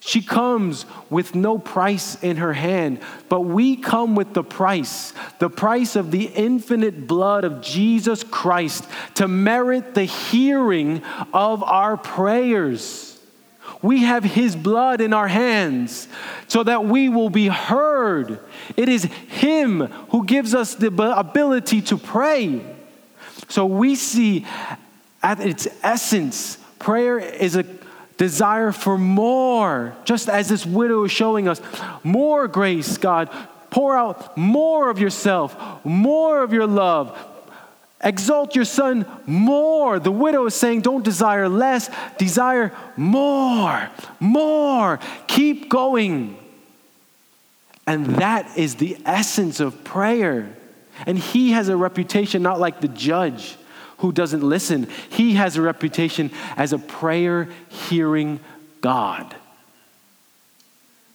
She 0.00 0.22
comes 0.22 0.86
with 1.10 1.34
no 1.34 1.58
price 1.58 2.22
in 2.22 2.36
her 2.36 2.52
hand, 2.52 3.00
but 3.28 3.40
we 3.40 3.76
come 3.76 4.14
with 4.14 4.34
the 4.34 4.44
price, 4.44 5.12
the 5.40 5.50
price 5.50 5.96
of 5.96 6.12
the 6.12 6.26
infinite 6.26 7.08
blood 7.08 7.42
of 7.42 7.60
Jesus 7.60 8.22
Christ 8.22 8.86
to 9.16 9.26
merit 9.26 9.94
the 9.94 10.04
hearing 10.04 11.02
of 11.32 11.64
our 11.64 11.96
prayers. 11.96 13.05
We 13.86 14.02
have 14.02 14.24
his 14.24 14.56
blood 14.56 15.00
in 15.00 15.12
our 15.12 15.28
hands 15.28 16.08
so 16.48 16.64
that 16.64 16.84
we 16.84 17.08
will 17.08 17.30
be 17.30 17.46
heard. 17.46 18.40
It 18.76 18.88
is 18.88 19.04
him 19.04 19.82
who 20.10 20.26
gives 20.26 20.56
us 20.56 20.74
the 20.74 20.88
ability 21.16 21.82
to 21.82 21.96
pray. 21.96 22.62
So 23.48 23.64
we 23.64 23.94
see 23.94 24.44
at 25.22 25.38
its 25.38 25.68
essence, 25.84 26.58
prayer 26.80 27.20
is 27.20 27.54
a 27.54 27.64
desire 28.16 28.72
for 28.72 28.98
more, 28.98 29.96
just 30.04 30.28
as 30.28 30.48
this 30.48 30.66
widow 30.66 31.04
is 31.04 31.12
showing 31.12 31.46
us 31.46 31.60
more 32.02 32.48
grace, 32.48 32.98
God. 32.98 33.30
Pour 33.70 33.96
out 33.96 34.36
more 34.36 34.90
of 34.90 34.98
yourself, 34.98 35.56
more 35.84 36.42
of 36.42 36.52
your 36.52 36.66
love. 36.66 37.16
Exalt 38.02 38.54
your 38.54 38.66
son 38.66 39.06
more. 39.26 39.98
The 39.98 40.12
widow 40.12 40.46
is 40.46 40.54
saying, 40.54 40.82
Don't 40.82 41.04
desire 41.04 41.48
less, 41.48 41.90
desire 42.18 42.72
more, 42.96 43.88
more. 44.20 45.00
Keep 45.26 45.70
going. 45.70 46.36
And 47.86 48.06
that 48.16 48.58
is 48.58 48.74
the 48.74 48.98
essence 49.06 49.60
of 49.60 49.84
prayer. 49.84 50.54
And 51.06 51.18
he 51.18 51.52
has 51.52 51.68
a 51.68 51.76
reputation 51.76 52.42
not 52.42 52.60
like 52.60 52.80
the 52.80 52.88
judge 52.88 53.56
who 53.98 54.12
doesn't 54.12 54.42
listen, 54.42 54.88
he 55.08 55.34
has 55.34 55.56
a 55.56 55.62
reputation 55.62 56.30
as 56.56 56.74
a 56.74 56.78
prayer 56.78 57.48
hearing 57.68 58.40
God. 58.82 59.34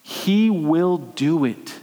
He 0.01 0.49
will 0.49 0.97
do 0.97 1.45
it. 1.45 1.75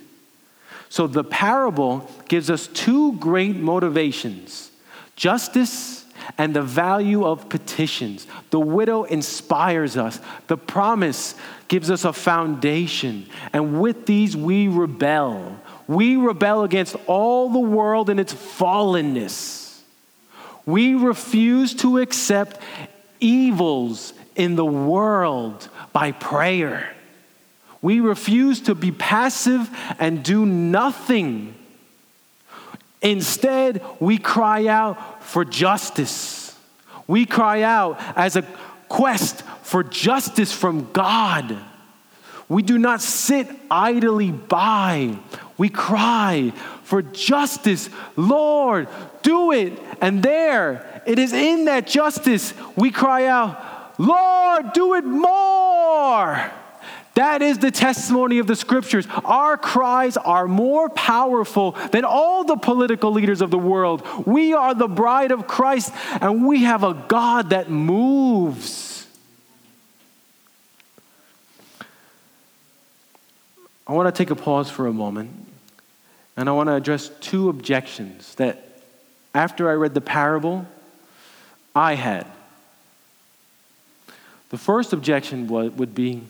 So 0.88 1.06
the 1.06 1.22
parable 1.22 2.10
gives 2.26 2.50
us 2.50 2.66
two 2.66 3.12
great 3.14 3.54
motivations 3.54 4.67
justice 5.18 6.06
and 6.38 6.54
the 6.54 6.62
value 6.62 7.26
of 7.26 7.48
petitions. 7.48 8.26
The 8.50 8.60
widow 8.60 9.02
inspires 9.02 9.96
us, 9.96 10.20
the 10.46 10.56
promise 10.56 11.34
gives 11.66 11.90
us 11.90 12.04
a 12.04 12.12
foundation. 12.12 13.26
And 13.52 13.80
with 13.80 14.06
these, 14.06 14.36
we 14.36 14.68
rebel. 14.68 15.60
We 15.86 16.16
rebel 16.16 16.62
against 16.62 16.96
all 17.06 17.50
the 17.50 17.58
world 17.58 18.08
and 18.08 18.20
its 18.20 18.32
fallenness. 18.32 19.80
We 20.64 20.94
refuse 20.94 21.74
to 21.76 21.98
accept 21.98 22.60
evils 23.20 24.12
in 24.36 24.54
the 24.54 24.64
world 24.64 25.68
by 25.92 26.12
prayer. 26.12 26.94
We 27.82 28.00
refuse 28.00 28.60
to 28.62 28.74
be 28.74 28.92
passive 28.92 29.68
and 29.98 30.22
do 30.22 30.46
nothing. 30.46 31.54
Instead, 33.02 33.82
we 34.00 34.18
cry 34.18 34.66
out 34.66 35.22
for 35.22 35.44
justice. 35.44 36.56
We 37.06 37.26
cry 37.26 37.62
out 37.62 37.98
as 38.16 38.36
a 38.36 38.42
quest 38.88 39.42
for 39.62 39.82
justice 39.82 40.52
from 40.52 40.90
God. 40.92 41.56
We 42.48 42.62
do 42.62 42.78
not 42.78 43.00
sit 43.02 43.46
idly 43.70 44.32
by. 44.32 45.18
We 45.58 45.68
cry 45.68 46.52
for 46.82 47.02
justice. 47.02 47.90
Lord, 48.16 48.88
do 49.22 49.52
it. 49.52 49.78
And 50.00 50.22
there, 50.22 51.02
it 51.06 51.18
is 51.18 51.32
in 51.32 51.66
that 51.66 51.86
justice 51.86 52.54
we 52.76 52.90
cry 52.90 53.26
out, 53.26 53.98
Lord, 53.98 54.72
do 54.72 54.94
it 54.94 55.04
more. 55.04 56.52
That 57.18 57.42
is 57.42 57.58
the 57.58 57.72
testimony 57.72 58.38
of 58.38 58.46
the 58.46 58.54
scriptures. 58.54 59.04
Our 59.24 59.56
cries 59.56 60.16
are 60.16 60.46
more 60.46 60.88
powerful 60.88 61.72
than 61.90 62.04
all 62.04 62.44
the 62.44 62.54
political 62.54 63.10
leaders 63.10 63.40
of 63.40 63.50
the 63.50 63.58
world. 63.58 64.06
We 64.24 64.52
are 64.52 64.72
the 64.72 64.86
bride 64.86 65.32
of 65.32 65.48
Christ, 65.48 65.92
and 66.20 66.46
we 66.46 66.62
have 66.62 66.84
a 66.84 66.94
God 66.94 67.50
that 67.50 67.70
moves. 67.70 69.04
I 73.84 73.94
want 73.94 74.14
to 74.14 74.16
take 74.16 74.30
a 74.30 74.36
pause 74.36 74.70
for 74.70 74.86
a 74.86 74.92
moment, 74.92 75.32
and 76.36 76.48
I 76.48 76.52
want 76.52 76.68
to 76.68 76.74
address 76.74 77.10
two 77.20 77.48
objections 77.48 78.36
that, 78.36 78.80
after 79.34 79.68
I 79.68 79.72
read 79.72 79.94
the 79.94 80.00
parable, 80.00 80.68
I 81.74 81.96
had. 81.96 82.28
The 84.50 84.58
first 84.58 84.92
objection 84.92 85.48
would 85.48 85.96
be 85.96 86.22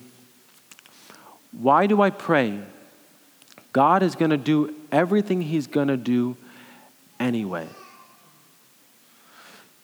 why 1.51 1.87
do 1.87 2.01
I 2.01 2.09
pray? 2.09 2.59
God 3.73 4.03
is 4.03 4.15
going 4.15 4.31
to 4.31 4.37
do 4.37 4.73
everything 4.91 5.41
He's 5.41 5.67
going 5.67 5.87
to 5.87 5.97
do 5.97 6.37
anyway. 7.19 7.67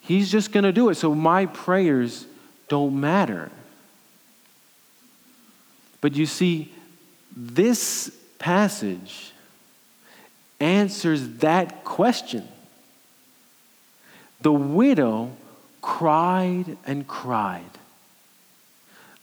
He's 0.02 0.32
just 0.32 0.52
going 0.52 0.64
to 0.64 0.72
do 0.72 0.90
it, 0.90 0.96
so 0.96 1.16
my 1.16 1.48
prayers 1.48 2.26
don't 2.68 3.00
matter. 3.00 3.50
But 6.02 6.16
you 6.16 6.28
see, 6.28 6.72
this 7.36 8.16
passage 8.38 9.32
answers 10.60 11.28
that 11.40 11.84
question. 11.84 12.48
The 14.42 14.54
widow 14.54 15.32
cried 15.82 16.78
and 16.86 17.08
cried. 17.08 17.64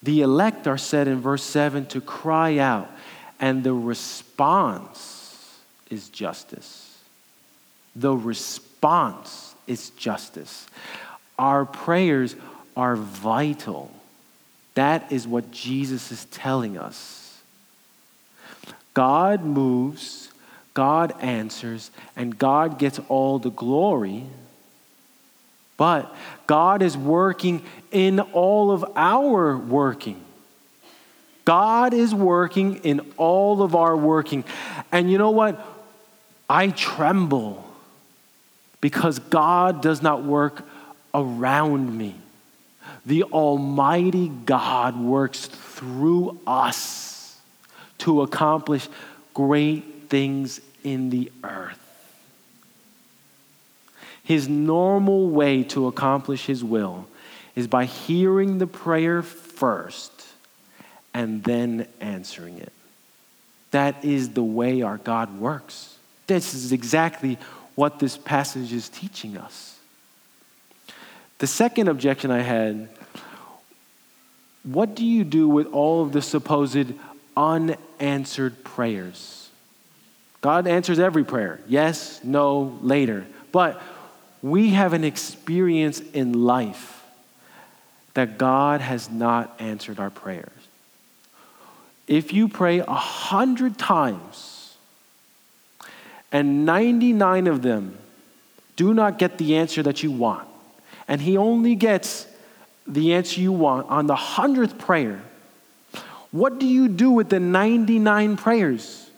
The 0.02 0.22
elect 0.22 0.66
are 0.66 0.78
said 0.78 1.06
in 1.06 1.20
verse 1.20 1.44
7 1.44 1.86
to 1.86 2.00
cry 2.00 2.58
out, 2.58 2.90
and 3.38 3.62
the 3.62 3.72
response 3.72 5.58
is 5.90 6.08
justice. 6.08 6.98
The 7.94 8.16
response 8.16 9.54
is 9.66 9.90
justice. 9.90 10.66
Our 11.38 11.64
prayers 11.64 12.34
are 12.76 12.96
vital. 12.96 13.90
That 14.74 15.12
is 15.12 15.28
what 15.28 15.50
Jesus 15.50 16.10
is 16.10 16.24
telling 16.26 16.78
us. 16.78 17.40
God 18.94 19.44
moves, 19.44 20.30
God 20.74 21.14
answers, 21.20 21.90
and 22.16 22.38
God 22.38 22.78
gets 22.78 22.98
all 23.08 23.38
the 23.38 23.50
glory 23.50 24.24
but 25.83 26.14
God 26.47 26.81
is 26.81 26.97
working 26.97 27.61
in 27.90 28.21
all 28.21 28.71
of 28.71 28.85
our 28.95 29.59
working. 29.59 30.25
God 31.45 31.92
is 31.92 32.14
working 32.14 32.77
in 32.85 33.01
all 33.16 33.64
of 33.64 33.75
our 33.75 33.97
working. 33.97 34.45
And 34.92 35.11
you 35.11 35.18
know 35.18 35.33
what? 35.33 35.61
I 36.49 36.68
tremble 36.68 37.68
because 38.81 39.18
God 39.18 39.83
does 39.83 40.03
not 40.03 40.23
work 40.23 40.64
around 41.12 41.99
me. 41.99 42.14
The 43.05 43.25
Almighty 43.25 44.29
God 44.29 44.97
works 44.97 45.47
through 45.47 46.38
us 46.47 47.40
to 47.99 48.23
accomplish 48.23 48.88
great 49.35 49.83
things 50.09 50.61
in 50.85 51.11
the 51.11 51.33
earth. 51.42 51.82
His 54.24 54.48
normal 54.48 55.28
way 55.28 55.64
to 55.64 55.87
accomplish 55.87 56.46
his 56.46 56.62
will 56.62 57.06
is 57.54 57.66
by 57.66 57.85
hearing 57.85 58.58
the 58.58 58.66
prayer 58.66 59.22
first 59.22 60.12
and 61.12 61.42
then 61.44 61.87
answering 62.00 62.58
it. 62.58 62.72
That 63.72 64.04
is 64.04 64.30
the 64.30 64.42
way 64.42 64.82
our 64.82 64.98
God 64.98 65.38
works. 65.38 65.96
This 66.26 66.54
is 66.54 66.72
exactly 66.72 67.38
what 67.74 67.98
this 67.98 68.16
passage 68.16 68.72
is 68.72 68.88
teaching 68.88 69.37
us. 69.37 69.78
The 71.38 71.46
second 71.46 71.88
objection 71.88 72.30
I 72.30 72.40
had 72.40 72.88
what 74.64 74.94
do 74.94 75.04
you 75.04 75.24
do 75.24 75.48
with 75.48 75.66
all 75.72 76.02
of 76.02 76.12
the 76.12 76.22
supposed 76.22 76.92
unanswered 77.37 78.62
prayers? 78.62 79.50
God 80.40 80.66
answers 80.66 80.98
every 80.98 81.24
prayer 81.24 81.61
yes, 81.66 82.20
no, 82.22 82.78
later. 82.80 83.26
But 83.50 83.82
we 84.42 84.70
have 84.70 84.92
an 84.92 85.05
experience 85.05 86.00
in 86.00 86.44
life 86.44 87.05
that 88.14 88.37
God 88.38 88.81
has 88.81 89.09
not 89.09 89.55
answered 89.59 90.00
our 90.00 90.11
prayers. 90.11 90.50
If 92.09 92.33
you 92.33 92.48
pray 92.48 92.81
a 92.81 92.92
hundred 92.92 93.78
times 93.78 94.76
and 96.33 96.66
99 96.66 97.46
of 97.46 97.62
them 97.62 97.96
do 98.74 98.92
not 98.92 99.18
get 99.18 99.38
the 99.38 99.57
answer 99.57 99.83
that 99.85 100.02
you 100.02 100.11
want, 100.11 100.48
and 101.07 101.20
He 101.20 101.37
only 101.37 101.74
gets 101.74 102.26
the 102.87 103.14
answer 103.14 103.40
you 103.40 103.52
want 103.52 103.88
on 103.88 104.09
the 104.09 104.16
hundredth 104.16 104.76
prayer, 104.78 105.22
what 106.33 106.59
do 106.59 106.66
you 106.66 106.88
do 106.88 107.11
with 107.11 107.28
the 107.28 107.38
99 107.38 108.37
prayers? 108.37 109.11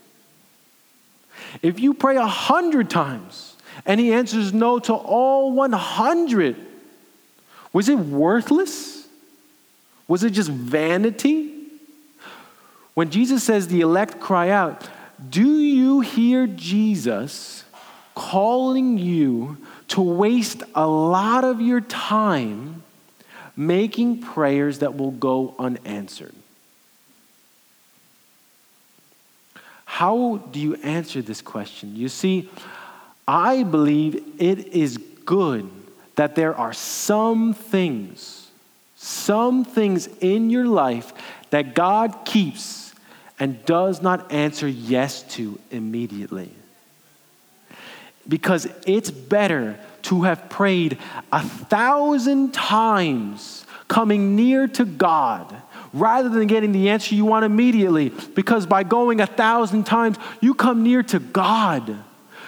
If 1.62 1.80
you 1.80 1.94
pray 1.94 2.16
a 2.16 2.26
hundred 2.26 2.90
times 2.90 3.53
and 3.86 4.00
he 4.00 4.12
answers 4.12 4.52
no 4.52 4.78
to 4.80 4.94
all 4.94 5.52
100. 5.52 6.56
Was 7.72 7.88
it 7.88 7.98
worthless? 7.98 9.06
Was 10.06 10.22
it 10.22 10.30
just 10.30 10.50
vanity? 10.50 11.52
When 12.94 13.10
Jesus 13.10 13.42
says 13.42 13.68
the 13.68 13.80
elect 13.80 14.20
cry 14.20 14.50
out, 14.50 14.88
do 15.28 15.58
you 15.58 16.00
hear 16.00 16.46
Jesus 16.46 17.64
calling 18.14 18.98
you 18.98 19.56
to 19.88 20.00
waste 20.00 20.62
a 20.74 20.86
lot 20.86 21.44
of 21.44 21.60
your 21.60 21.80
time 21.80 22.82
making 23.56 24.20
prayers 24.20 24.80
that 24.80 24.96
will 24.96 25.10
go 25.10 25.54
unanswered? 25.58 26.34
How 29.84 30.42
do 30.50 30.58
you 30.58 30.74
answer 30.76 31.22
this 31.22 31.40
question? 31.40 31.94
You 31.94 32.08
see, 32.08 32.48
I 33.26 33.62
believe 33.62 34.22
it 34.38 34.68
is 34.68 34.98
good 35.24 35.70
that 36.16 36.34
there 36.34 36.54
are 36.54 36.72
some 36.72 37.54
things, 37.54 38.50
some 38.96 39.64
things 39.64 40.08
in 40.20 40.50
your 40.50 40.66
life 40.66 41.12
that 41.50 41.74
God 41.74 42.24
keeps 42.24 42.94
and 43.38 43.64
does 43.64 44.02
not 44.02 44.30
answer 44.30 44.68
yes 44.68 45.22
to 45.34 45.58
immediately. 45.70 46.50
Because 48.26 48.66
it's 48.86 49.10
better 49.10 49.78
to 50.02 50.22
have 50.22 50.48
prayed 50.48 50.98
a 51.32 51.42
thousand 51.42 52.54
times 52.54 53.66
coming 53.88 54.36
near 54.36 54.66
to 54.68 54.84
God 54.84 55.54
rather 55.92 56.28
than 56.28 56.46
getting 56.46 56.72
the 56.72 56.90
answer 56.90 57.14
you 57.14 57.24
want 57.24 57.44
immediately. 57.44 58.10
Because 58.34 58.66
by 58.66 58.82
going 58.82 59.20
a 59.20 59.26
thousand 59.26 59.84
times, 59.84 60.16
you 60.40 60.54
come 60.54 60.82
near 60.82 61.02
to 61.04 61.18
God. 61.18 61.96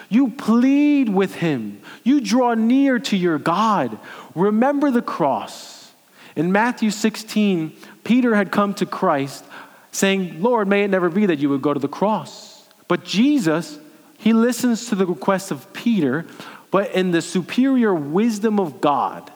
You 0.09 0.29
plead 0.29 1.09
with 1.09 1.35
Him. 1.35 1.81
You 2.03 2.21
draw 2.21 2.53
near 2.53 2.99
to 2.99 3.17
your 3.17 3.39
God. 3.39 3.97
Remember 4.35 4.91
the 4.91 5.01
cross. 5.01 5.91
In 6.35 6.51
Matthew 6.51 6.91
16, 6.91 7.73
Peter 8.03 8.35
had 8.35 8.51
come 8.51 8.73
to 8.75 8.85
Christ 8.85 9.43
saying, 9.91 10.41
Lord, 10.41 10.67
may 10.67 10.83
it 10.83 10.89
never 10.89 11.09
be 11.09 11.25
that 11.25 11.39
you 11.39 11.49
would 11.49 11.61
go 11.61 11.73
to 11.73 11.79
the 11.79 11.87
cross. 11.87 12.67
But 12.87 13.03
Jesus, 13.03 13.79
he 14.19 14.33
listens 14.33 14.87
to 14.89 14.95
the 14.95 15.05
request 15.05 15.51
of 15.51 15.73
Peter, 15.73 16.25
but 16.71 16.91
in 16.91 17.11
the 17.11 17.21
superior 17.21 17.93
wisdom 17.93 18.59
of 18.59 18.79
God, 18.79 19.31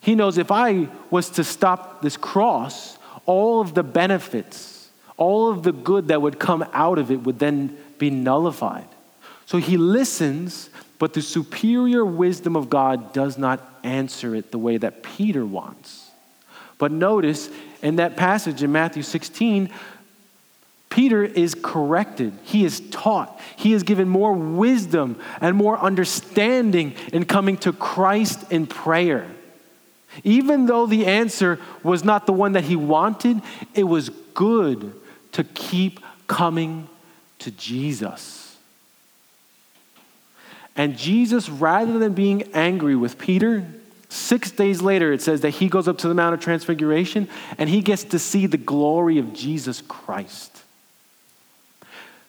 he 0.00 0.14
knows 0.14 0.38
if 0.38 0.52
I 0.52 0.88
was 1.10 1.30
to 1.30 1.44
stop 1.44 2.00
this 2.00 2.16
cross, 2.16 2.96
all 3.26 3.60
of 3.60 3.74
the 3.74 3.82
benefits, 3.82 4.88
all 5.16 5.50
of 5.50 5.64
the 5.64 5.72
good 5.72 6.08
that 6.08 6.22
would 6.22 6.38
come 6.38 6.64
out 6.72 6.98
of 6.98 7.10
it 7.10 7.24
would 7.24 7.40
then 7.40 7.76
be 7.98 8.10
nullified. 8.10 8.86
So 9.46 9.58
he 9.58 9.76
listens, 9.76 10.70
but 10.98 11.14
the 11.14 11.22
superior 11.22 12.04
wisdom 12.04 12.56
of 12.56 12.68
God 12.68 13.12
does 13.12 13.38
not 13.38 13.60
answer 13.82 14.34
it 14.34 14.50
the 14.50 14.58
way 14.58 14.76
that 14.76 15.02
Peter 15.02 15.46
wants. 15.46 16.10
But 16.78 16.92
notice 16.92 17.48
in 17.80 17.96
that 17.96 18.16
passage 18.16 18.62
in 18.62 18.72
Matthew 18.72 19.02
16, 19.02 19.70
Peter 20.90 21.22
is 21.22 21.54
corrected. 21.54 22.32
He 22.42 22.64
is 22.64 22.80
taught. 22.90 23.40
He 23.56 23.72
is 23.72 23.82
given 23.82 24.08
more 24.08 24.32
wisdom 24.32 25.20
and 25.40 25.56
more 25.56 25.78
understanding 25.78 26.94
in 27.12 27.24
coming 27.24 27.56
to 27.58 27.72
Christ 27.72 28.50
in 28.50 28.66
prayer. 28.66 29.26
Even 30.24 30.66
though 30.66 30.86
the 30.86 31.06
answer 31.06 31.60
was 31.82 32.02
not 32.02 32.26
the 32.26 32.32
one 32.32 32.52
that 32.52 32.64
he 32.64 32.76
wanted, 32.76 33.42
it 33.74 33.84
was 33.84 34.08
good 34.34 34.92
to 35.32 35.44
keep 35.44 36.00
coming 36.26 36.88
to 37.40 37.50
Jesus. 37.50 38.45
And 40.76 40.96
Jesus, 40.96 41.48
rather 41.48 41.98
than 41.98 42.12
being 42.12 42.54
angry 42.54 42.94
with 42.94 43.18
Peter, 43.18 43.66
six 44.10 44.50
days 44.50 44.82
later, 44.82 45.12
it 45.12 45.22
says 45.22 45.40
that 45.40 45.50
he 45.50 45.68
goes 45.68 45.88
up 45.88 45.98
to 45.98 46.08
the 46.08 46.14
Mount 46.14 46.34
of 46.34 46.40
Transfiguration 46.40 47.28
and 47.56 47.70
he 47.70 47.80
gets 47.80 48.04
to 48.04 48.18
see 48.18 48.46
the 48.46 48.58
glory 48.58 49.18
of 49.18 49.32
Jesus 49.32 49.82
Christ. 49.82 50.62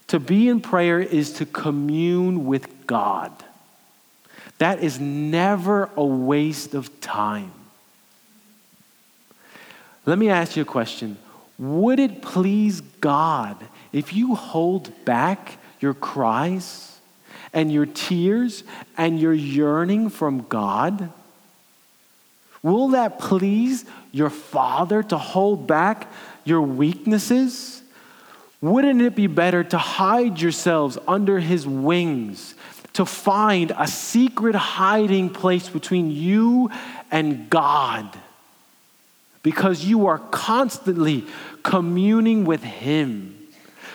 To 0.08 0.20
be 0.20 0.48
in 0.48 0.62
prayer 0.62 1.02
is 1.02 1.34
to 1.34 1.46
commune 1.46 2.46
with 2.46 2.88
God. 2.88 3.32
That 4.60 4.82
is 4.82 5.00
never 5.00 5.90
a 5.98 6.06
waste 6.06 6.74
of 6.74 7.02
time. 7.02 7.52
Let 10.06 10.18
me 10.18 10.30
ask 10.30 10.56
you 10.56 10.62
a 10.62 10.66
question. 10.66 11.18
Would 11.60 12.00
it 12.00 12.22
please 12.22 12.80
God 12.80 13.58
if 13.92 14.14
you 14.14 14.36
hold 14.36 15.04
back 15.04 15.58
your 15.82 15.94
cries 15.94 16.87
and 17.58 17.72
your 17.72 17.88
tears 17.88 18.64
and 18.96 19.20
your 19.20 19.34
yearning 19.34 20.10
from 20.10 20.46
God? 20.48 21.10
Will 22.62 22.90
that 22.90 23.18
please 23.18 23.86
your 24.12 24.30
Father 24.30 25.02
to 25.02 25.18
hold 25.18 25.66
back 25.66 26.08
your 26.46 26.62
weaknesses? 26.62 27.82
Wouldn't 28.62 29.02
it 29.02 29.16
be 29.16 29.26
better 29.26 29.64
to 29.64 29.78
hide 29.78 30.40
yourselves 30.40 31.00
under 31.08 31.40
His 31.40 31.66
wings, 31.66 32.54
to 32.94 33.06
find 33.06 33.74
a 33.76 33.88
secret 33.88 34.56
hiding 34.56 35.32
place 35.32 35.68
between 35.68 36.12
you 36.12 36.70
and 37.12 37.50
God? 37.50 38.18
because 39.48 39.86
you 39.86 40.08
are 40.08 40.20
constantly 40.20 41.24
communing 41.64 42.44
with 42.44 42.62
Him. 42.62 43.34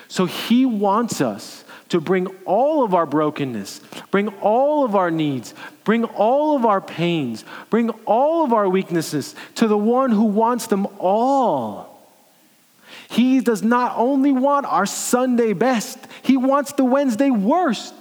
So 0.08 0.24
He 0.24 0.64
wants 0.64 1.20
us 1.20 1.62
to 1.92 2.00
bring 2.00 2.26
all 2.44 2.84
of 2.84 2.94
our 2.94 3.06
brokenness, 3.06 3.80
bring 4.10 4.28
all 4.40 4.84
of 4.84 4.96
our 4.96 5.10
needs, 5.10 5.54
bring 5.84 6.04
all 6.04 6.56
of 6.56 6.66
our 6.66 6.80
pains, 6.80 7.44
bring 7.70 7.90
all 8.06 8.44
of 8.44 8.52
our 8.52 8.68
weaknesses 8.68 9.34
to 9.54 9.68
the 9.68 9.78
one 9.78 10.10
who 10.10 10.24
wants 10.24 10.66
them 10.66 10.86
all. 10.98 11.88
He 13.08 13.40
does 13.40 13.62
not 13.62 13.94
only 13.96 14.32
want 14.32 14.66
our 14.66 14.86
Sunday 14.86 15.52
best, 15.52 15.98
He 16.22 16.36
wants 16.36 16.72
the 16.72 16.84
Wednesday 16.84 17.30
worst. 17.30 17.94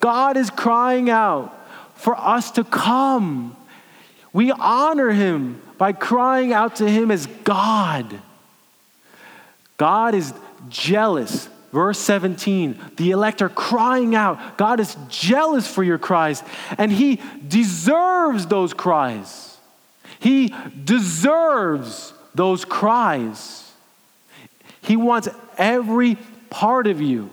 God 0.00 0.36
is 0.36 0.50
crying 0.50 1.08
out 1.08 1.56
for 1.94 2.16
us 2.18 2.50
to 2.52 2.64
come. 2.64 3.56
We 4.32 4.50
honor 4.50 5.10
Him 5.10 5.62
by 5.82 5.92
crying 5.92 6.52
out 6.52 6.76
to 6.76 6.88
him 6.88 7.10
as 7.10 7.26
God. 7.42 8.20
God 9.76 10.14
is 10.14 10.32
jealous. 10.68 11.48
Verse 11.72 11.98
17, 11.98 12.78
the 12.96 13.12
elect 13.12 13.40
are 13.40 13.48
crying 13.48 14.14
out. 14.14 14.58
God 14.58 14.78
is 14.78 14.94
jealous 15.08 15.66
for 15.66 15.82
your 15.82 15.98
cries, 15.98 16.42
and 16.76 16.92
he 16.92 17.18
deserves 17.48 18.46
those 18.46 18.74
cries. 18.74 19.56
He 20.20 20.54
deserves 20.84 22.12
those 22.34 22.66
cries. 22.66 23.72
He 24.82 24.96
wants 24.96 25.28
every 25.56 26.16
part 26.50 26.86
of 26.86 27.00
you. 27.00 27.30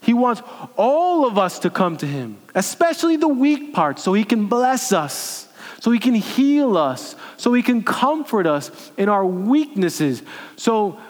He 0.00 0.14
wants 0.14 0.42
all 0.76 1.26
of 1.26 1.36
us 1.36 1.58
to 1.60 1.70
come 1.70 1.96
to 1.98 2.06
him, 2.06 2.38
especially 2.54 3.16
the 3.16 3.28
weak 3.28 3.74
parts, 3.74 4.02
so 4.02 4.12
he 4.12 4.24
can 4.24 4.46
bless 4.46 4.92
us 4.92 5.48
so 5.82 5.90
He 5.90 5.98
can 5.98 6.14
heal 6.14 6.78
us, 6.78 7.16
so 7.36 7.52
He 7.52 7.60
can 7.60 7.82
comfort 7.82 8.46
us 8.46 8.92
in 8.96 9.08
our 9.08 9.26
weaknesses. 9.26 10.22
So 10.54 11.00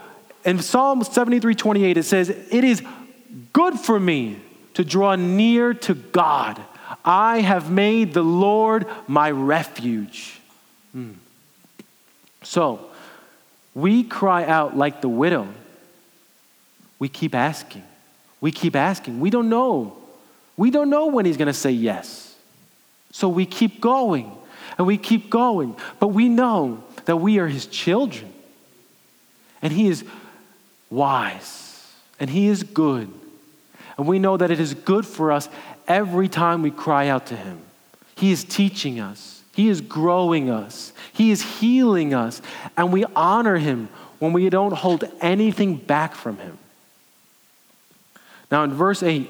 in 0.44 0.60
Psalm 0.60 1.04
73 1.04 1.54
28, 1.54 1.96
it 1.96 2.02
says, 2.02 2.28
It 2.28 2.64
is 2.64 2.82
good 3.52 3.78
for 3.78 3.98
me 3.98 4.40
to 4.74 4.84
draw 4.84 5.14
near 5.16 5.74
to 5.74 5.94
God. 5.94 6.60
I 7.04 7.40
have 7.40 7.70
made 7.70 8.14
the 8.14 8.22
Lord 8.22 8.86
my 9.06 9.30
refuge. 9.30 10.40
Hmm. 10.92 11.12
So, 12.42 12.90
we 13.74 14.02
cry 14.02 14.44
out 14.44 14.76
like 14.76 15.00
the 15.00 15.08
widow. 15.08 15.48
We 16.98 17.08
keep 17.08 17.34
asking. 17.34 17.82
We 18.40 18.52
keep 18.52 18.76
asking. 18.76 19.20
We 19.20 19.30
don't 19.30 19.48
know. 19.48 19.96
We 20.56 20.70
don't 20.70 20.90
know 20.90 21.06
when 21.06 21.24
he's 21.24 21.36
going 21.36 21.46
to 21.46 21.54
say 21.54 21.70
yes. 21.70 22.36
So 23.10 23.28
we 23.28 23.46
keep 23.46 23.80
going 23.80 24.30
and 24.78 24.86
we 24.86 24.98
keep 24.98 25.30
going. 25.30 25.76
But 25.98 26.08
we 26.08 26.28
know 26.28 26.82
that 27.04 27.16
we 27.16 27.38
are 27.38 27.48
his 27.48 27.66
children. 27.66 28.32
And 29.62 29.72
he 29.72 29.88
is 29.88 30.04
wise 30.92 31.92
and 32.20 32.30
he 32.30 32.46
is 32.46 32.62
good. 32.62 33.12
And 33.98 34.06
we 34.06 34.18
know 34.18 34.36
that 34.36 34.50
it 34.50 34.60
is 34.60 34.74
good 34.74 35.06
for 35.06 35.32
us 35.32 35.48
every 35.88 36.28
time 36.28 36.62
we 36.62 36.70
cry 36.70 37.08
out 37.08 37.26
to 37.26 37.36
him. 37.36 37.60
He 38.14 38.30
is 38.30 38.44
teaching 38.44 39.00
us, 39.00 39.42
he 39.54 39.68
is 39.68 39.80
growing 39.80 40.48
us, 40.48 40.92
he 41.12 41.30
is 41.30 41.42
healing 41.42 42.14
us, 42.14 42.40
and 42.76 42.92
we 42.92 43.04
honor 43.16 43.56
him 43.56 43.88
when 44.18 44.32
we 44.32 44.48
don't 44.50 44.72
hold 44.72 45.04
anything 45.20 45.76
back 45.76 46.14
from 46.14 46.36
him. 46.38 46.58
Now, 48.50 48.62
in 48.62 48.72
verse 48.72 49.02
8, 49.02 49.28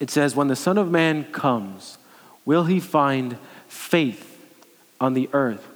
it 0.00 0.10
says, 0.10 0.34
When 0.34 0.48
the 0.48 0.56
Son 0.56 0.78
of 0.78 0.90
Man 0.90 1.24
comes, 1.24 1.98
will 2.44 2.64
he 2.64 2.80
find 2.80 3.36
faith 3.68 4.40
on 5.00 5.14
the 5.14 5.28
earth. 5.32 5.66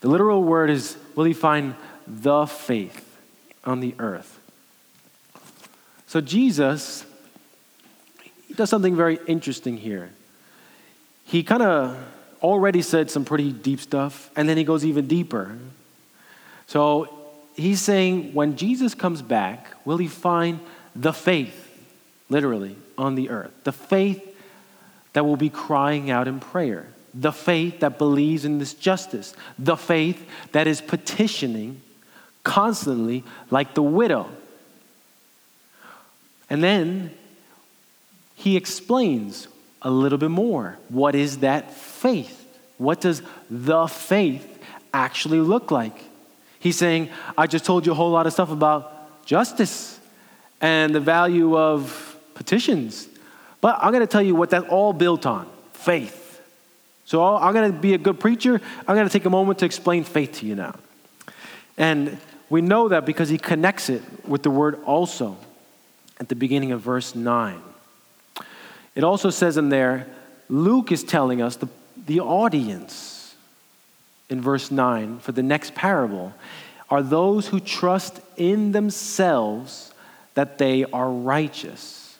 The 0.00 0.08
literal 0.08 0.42
word 0.42 0.70
is 0.70 0.96
will 1.14 1.24
he 1.24 1.34
find 1.34 1.74
the 2.20 2.46
faith 2.46 3.18
on 3.64 3.80
the 3.80 3.94
earth? 3.98 4.38
So 6.06 6.20
Jesus 6.20 7.06
does 8.54 8.68
something 8.68 8.94
very 8.94 9.18
interesting 9.26 9.78
here. 9.78 10.10
He 11.24 11.42
kind 11.42 11.62
of 11.62 11.96
already 12.42 12.82
said 12.82 13.10
some 13.10 13.24
pretty 13.24 13.52
deep 13.52 13.80
stuff, 13.80 14.30
and 14.36 14.48
then 14.48 14.56
he 14.56 14.64
goes 14.64 14.84
even 14.84 15.06
deeper. 15.06 15.56
So 16.66 17.08
he's 17.54 17.80
saying 17.80 18.34
when 18.34 18.56
Jesus 18.56 18.94
comes 18.94 19.22
back, 19.22 19.68
will 19.86 19.96
he 19.96 20.08
find 20.08 20.60
the 20.94 21.12
faith, 21.12 21.70
literally, 22.28 22.76
on 22.98 23.14
the 23.14 23.30
earth? 23.30 23.52
The 23.64 23.72
faith 23.72 24.28
that 25.14 25.24
will 25.24 25.36
be 25.36 25.48
crying 25.48 26.10
out 26.10 26.28
in 26.28 26.40
prayer 26.40 26.88
the 27.14 27.32
faith 27.32 27.80
that 27.80 27.98
believes 27.98 28.44
in 28.44 28.58
this 28.58 28.74
justice, 28.74 29.34
the 29.58 29.76
faith 29.76 30.26
that 30.52 30.66
is 30.66 30.80
petitioning 30.80 31.80
constantly, 32.42 33.24
like 33.50 33.74
the 33.74 33.82
widow. 33.82 34.28
And 36.50 36.62
then 36.62 37.10
he 38.34 38.56
explains 38.56 39.48
a 39.80 39.90
little 39.90 40.18
bit 40.18 40.30
more. 40.30 40.78
What 40.88 41.14
is 41.14 41.38
that 41.38 41.72
faith? 41.72 42.38
What 42.78 43.00
does 43.00 43.22
the 43.50 43.86
faith 43.86 44.62
actually 44.92 45.40
look 45.40 45.70
like? 45.70 45.96
He's 46.58 46.76
saying, 46.76 47.10
I 47.36 47.46
just 47.46 47.64
told 47.64 47.86
you 47.86 47.92
a 47.92 47.94
whole 47.94 48.10
lot 48.10 48.26
of 48.26 48.32
stuff 48.32 48.50
about 48.50 49.24
justice 49.24 49.98
and 50.60 50.94
the 50.94 51.00
value 51.00 51.56
of 51.56 52.16
petitions. 52.34 53.08
But 53.60 53.78
I'm 53.80 53.92
going 53.92 54.02
to 54.02 54.06
tell 54.06 54.22
you 54.22 54.34
what 54.34 54.50
that's 54.50 54.68
all 54.68 54.92
built 54.92 55.26
on 55.26 55.48
faith. 55.72 56.40
So 57.04 57.24
I'm 57.24 57.52
going 57.52 57.72
to 57.72 57.78
be 57.78 57.94
a 57.94 57.98
good 57.98 58.20
preacher. 58.20 58.60
I'm 58.86 58.94
going 58.94 59.06
to 59.06 59.12
take 59.12 59.24
a 59.24 59.30
moment 59.30 59.58
to 59.60 59.64
explain 59.64 60.04
faith 60.04 60.32
to 60.34 60.46
you 60.46 60.54
now. 60.54 60.74
And 61.76 62.18
we 62.52 62.60
know 62.60 62.88
that 62.88 63.06
because 63.06 63.30
he 63.30 63.38
connects 63.38 63.88
it 63.88 64.02
with 64.28 64.42
the 64.42 64.50
word 64.50 64.78
also 64.84 65.38
at 66.20 66.28
the 66.28 66.34
beginning 66.34 66.70
of 66.70 66.82
verse 66.82 67.14
9. 67.14 67.58
It 68.94 69.02
also 69.04 69.30
says 69.30 69.56
in 69.56 69.70
there, 69.70 70.06
Luke 70.50 70.92
is 70.92 71.02
telling 71.02 71.40
us 71.40 71.56
the, 71.56 71.70
the 72.04 72.20
audience 72.20 73.34
in 74.28 74.42
verse 74.42 74.70
9 74.70 75.20
for 75.20 75.32
the 75.32 75.42
next 75.42 75.74
parable 75.74 76.34
are 76.90 77.02
those 77.02 77.48
who 77.48 77.58
trust 77.58 78.20
in 78.36 78.72
themselves 78.72 79.94
that 80.34 80.58
they 80.58 80.84
are 80.84 81.10
righteous. 81.10 82.18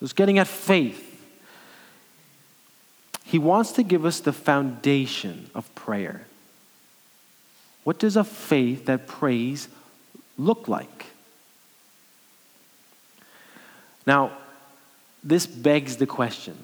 So 0.00 0.06
it's 0.06 0.12
getting 0.12 0.38
at 0.38 0.48
faith. 0.48 1.04
He 3.22 3.38
wants 3.38 3.70
to 3.72 3.84
give 3.84 4.04
us 4.04 4.18
the 4.18 4.32
foundation 4.32 5.50
of 5.54 5.72
prayer. 5.76 6.25
What 7.86 8.00
does 8.00 8.16
a 8.16 8.24
faith 8.24 8.86
that 8.86 9.06
prays 9.06 9.68
look 10.36 10.66
like? 10.66 11.06
Now, 14.04 14.36
this 15.22 15.46
begs 15.46 15.96
the 15.96 16.06
question. 16.06 16.56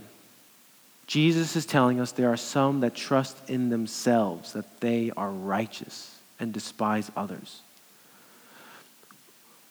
Jesus 1.07 1.55
is 1.55 1.65
telling 1.65 2.01
us 2.01 2.11
there 2.11 2.33
are 2.33 2.37
some 2.37 2.81
that 2.81 2.97
trust 2.97 3.37
in 3.49 3.69
themselves 3.69 4.55
that 4.55 4.81
they 4.81 5.13
are 5.17 5.31
righteous 5.31 6.19
and 6.41 6.53
despise 6.53 7.09
others. 7.17 7.61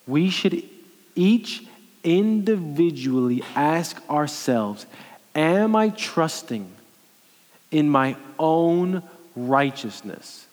We 0.08 0.30
should 0.30 0.64
each 1.16 1.66
individually 2.02 3.43
ask 3.56 4.02
ourselves 4.10 4.86
Am 5.36 5.76
I 5.76 5.89
trusting 5.89 6.72
in 7.72 7.89
my 7.89 8.16
own 8.39 9.04
righteousness? 9.36 10.47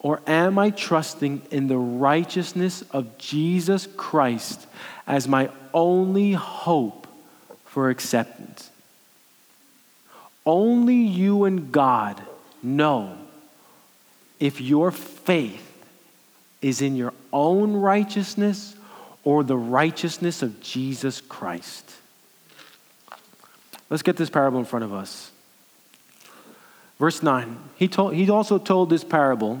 Or 0.00 0.22
am 0.26 0.58
I 0.58 0.70
trusting 0.70 1.42
in 1.50 1.68
the 1.68 1.76
righteousness 1.76 2.82
of 2.90 3.18
Jesus 3.18 3.86
Christ 3.96 4.66
as 5.06 5.28
my 5.28 5.50
only 5.74 6.32
hope 6.32 7.06
for 7.66 7.90
acceptance? 7.90 8.70
Only 10.46 10.96
you 10.96 11.44
and 11.44 11.70
God 11.70 12.20
know 12.62 13.16
if 14.38 14.58
your 14.60 14.90
faith 14.90 15.66
is 16.62 16.80
in 16.80 16.96
your 16.96 17.12
own 17.30 17.74
righteousness 17.74 18.74
or 19.22 19.44
the 19.44 19.56
righteousness 19.56 20.42
of 20.42 20.60
Jesus 20.62 21.20
Christ. 21.20 21.90
Let's 23.90 24.02
get 24.02 24.16
this 24.16 24.30
parable 24.30 24.58
in 24.58 24.64
front 24.64 24.84
of 24.86 24.94
us. 24.94 25.30
Verse 26.98 27.22
9. 27.22 27.58
He, 27.76 27.86
told, 27.86 28.14
he 28.14 28.30
also 28.30 28.56
told 28.56 28.88
this 28.88 29.04
parable 29.04 29.60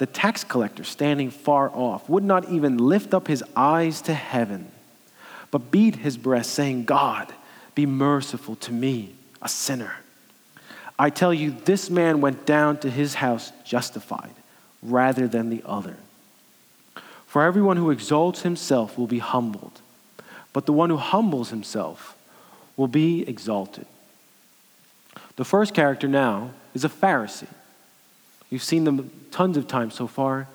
the 0.00 0.06
tax 0.06 0.44
collector, 0.44 0.82
standing 0.82 1.28
far 1.28 1.70
off, 1.74 2.08
would 2.08 2.24
not 2.24 2.48
even 2.48 2.78
lift 2.78 3.12
up 3.12 3.28
his 3.28 3.44
eyes 3.54 4.00
to 4.00 4.14
heaven, 4.14 4.72
but 5.50 5.70
beat 5.70 5.96
his 5.96 6.16
breast, 6.16 6.52
saying, 6.52 6.86
God, 6.86 7.30
be 7.74 7.84
merciful 7.84 8.56
to 8.56 8.72
me, 8.72 9.14
a 9.42 9.48
sinner. 9.48 9.96
I 10.98 11.10
tell 11.10 11.34
you, 11.34 11.50
this 11.50 11.90
man 11.90 12.22
went 12.22 12.46
down 12.46 12.78
to 12.78 12.88
his 12.88 13.16
house 13.16 13.52
justified 13.62 14.32
rather 14.82 15.28
than 15.28 15.50
the 15.50 15.62
other. 15.66 15.96
For 17.26 17.42
everyone 17.42 17.76
who 17.76 17.90
exalts 17.90 18.40
himself 18.40 18.96
will 18.96 19.06
be 19.06 19.18
humbled, 19.18 19.82
but 20.54 20.64
the 20.64 20.72
one 20.72 20.88
who 20.88 20.96
humbles 20.96 21.50
himself 21.50 22.16
will 22.74 22.88
be 22.88 23.28
exalted. 23.28 23.84
The 25.36 25.44
first 25.44 25.74
character 25.74 26.08
now 26.08 26.52
is 26.72 26.86
a 26.86 26.88
Pharisee. 26.88 27.48
You've 28.50 28.64
seen 28.64 28.84
them 28.84 29.10
tons 29.30 29.56
of 29.56 29.66
times 29.68 29.94
so 29.94 30.06
far. 30.06 30.48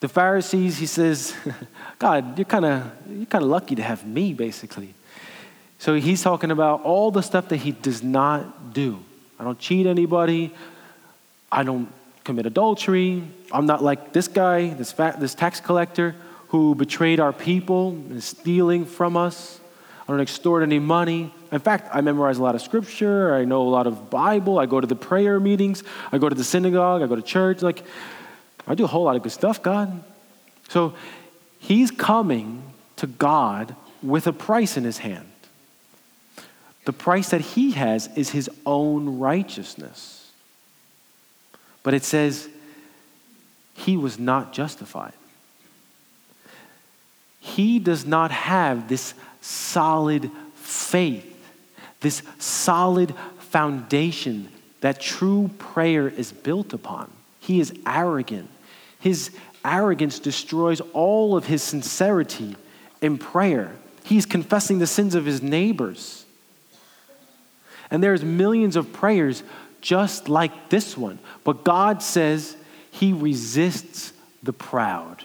The 0.00 0.08
Pharisees, 0.08 0.78
he 0.78 0.86
says, 0.86 1.34
God, 1.98 2.36
you're 2.36 2.44
kind 2.44 2.64
of 2.64 2.92
you're 3.08 3.26
kind 3.26 3.44
of 3.44 3.50
lucky 3.50 3.76
to 3.76 3.82
have 3.82 4.04
me, 4.04 4.34
basically. 4.34 4.94
So 5.78 5.94
he's 5.94 6.22
talking 6.22 6.50
about 6.50 6.82
all 6.82 7.10
the 7.10 7.22
stuff 7.22 7.48
that 7.48 7.58
he 7.58 7.72
does 7.72 8.02
not 8.02 8.72
do. 8.72 9.02
I 9.38 9.44
don't 9.44 9.58
cheat 9.58 9.86
anybody. 9.86 10.52
I 11.50 11.62
don't 11.64 11.88
commit 12.24 12.46
adultery. 12.46 13.24
I'm 13.52 13.66
not 13.66 13.82
like 13.82 14.12
this 14.12 14.28
guy, 14.28 14.68
this, 14.70 14.92
this 14.92 15.34
tax 15.34 15.60
collector 15.60 16.14
who 16.48 16.74
betrayed 16.74 17.18
our 17.18 17.32
people 17.32 17.90
and 17.90 18.12
is 18.12 18.24
stealing 18.24 18.84
from 18.84 19.16
us. 19.16 19.58
I 20.06 20.12
don't 20.12 20.20
extort 20.20 20.62
any 20.62 20.78
money. 20.78 21.32
In 21.52 21.60
fact, 21.60 21.90
I 21.94 22.00
memorize 22.00 22.38
a 22.38 22.42
lot 22.42 22.54
of 22.54 22.62
scripture. 22.62 23.34
I 23.34 23.44
know 23.44 23.62
a 23.62 23.68
lot 23.68 23.86
of 23.86 24.08
Bible. 24.08 24.58
I 24.58 24.66
go 24.66 24.80
to 24.80 24.86
the 24.86 24.96
prayer 24.96 25.38
meetings. 25.38 25.84
I 26.10 26.18
go 26.18 26.28
to 26.28 26.34
the 26.34 26.44
synagogue. 26.44 27.02
I 27.02 27.06
go 27.06 27.14
to 27.14 27.22
church. 27.22 27.60
Like, 27.60 27.84
I 28.66 28.74
do 28.74 28.84
a 28.84 28.86
whole 28.88 29.04
lot 29.04 29.16
of 29.16 29.22
good 29.22 29.32
stuff, 29.32 29.62
God. 29.62 30.02
So 30.68 30.94
he's 31.60 31.90
coming 31.90 32.62
to 32.96 33.06
God 33.06 33.76
with 34.02 34.26
a 34.26 34.32
price 34.32 34.76
in 34.78 34.84
his 34.84 34.98
hand. 34.98 35.28
The 36.86 36.92
price 36.92 37.28
that 37.28 37.40
he 37.40 37.72
has 37.72 38.08
is 38.16 38.30
his 38.30 38.50
own 38.66 39.18
righteousness. 39.18 40.30
But 41.82 41.94
it 41.94 42.02
says 42.02 42.48
he 43.74 43.96
was 43.96 44.18
not 44.18 44.52
justified. 44.52 45.12
He 47.40 47.78
does 47.78 48.06
not 48.06 48.30
have 48.30 48.88
this 48.88 49.14
solid 49.40 50.30
faith, 50.54 51.31
this 52.02 52.22
solid 52.38 53.14
foundation 53.38 54.48
that 54.80 55.00
true 55.00 55.50
prayer 55.58 56.08
is 56.08 56.32
built 56.32 56.72
upon. 56.72 57.10
He 57.40 57.60
is 57.60 57.72
arrogant. 57.86 58.50
His 59.00 59.30
arrogance 59.64 60.18
destroys 60.18 60.80
all 60.92 61.36
of 61.36 61.46
his 61.46 61.62
sincerity 61.62 62.56
in 63.00 63.18
prayer. 63.18 63.72
He's 64.04 64.26
confessing 64.26 64.78
the 64.78 64.86
sins 64.86 65.14
of 65.14 65.24
his 65.24 65.42
neighbors. 65.42 66.24
And 67.90 68.02
there's 68.02 68.24
millions 68.24 68.76
of 68.76 68.92
prayers 68.92 69.42
just 69.80 70.28
like 70.28 70.70
this 70.70 70.96
one. 70.96 71.18
But 71.44 71.64
God 71.64 72.02
says 72.02 72.56
he 72.90 73.12
resists 73.12 74.12
the 74.42 74.52
proud. 74.52 75.24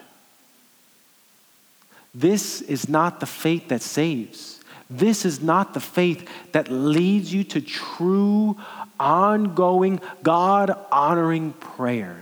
This 2.13 2.61
is 2.61 2.89
not 2.89 3.19
the 3.19 3.25
faith 3.25 3.69
that 3.69 3.81
saves. 3.81 4.56
This 4.89 5.25
is 5.25 5.41
not 5.41 5.73
the 5.73 5.79
faith 5.79 6.27
that 6.53 6.69
leads 6.69 7.33
you 7.33 7.43
to 7.45 7.61
true, 7.61 8.57
ongoing, 8.99 9.99
God 10.23 10.77
honoring 10.91 11.53
prayer. 11.53 12.21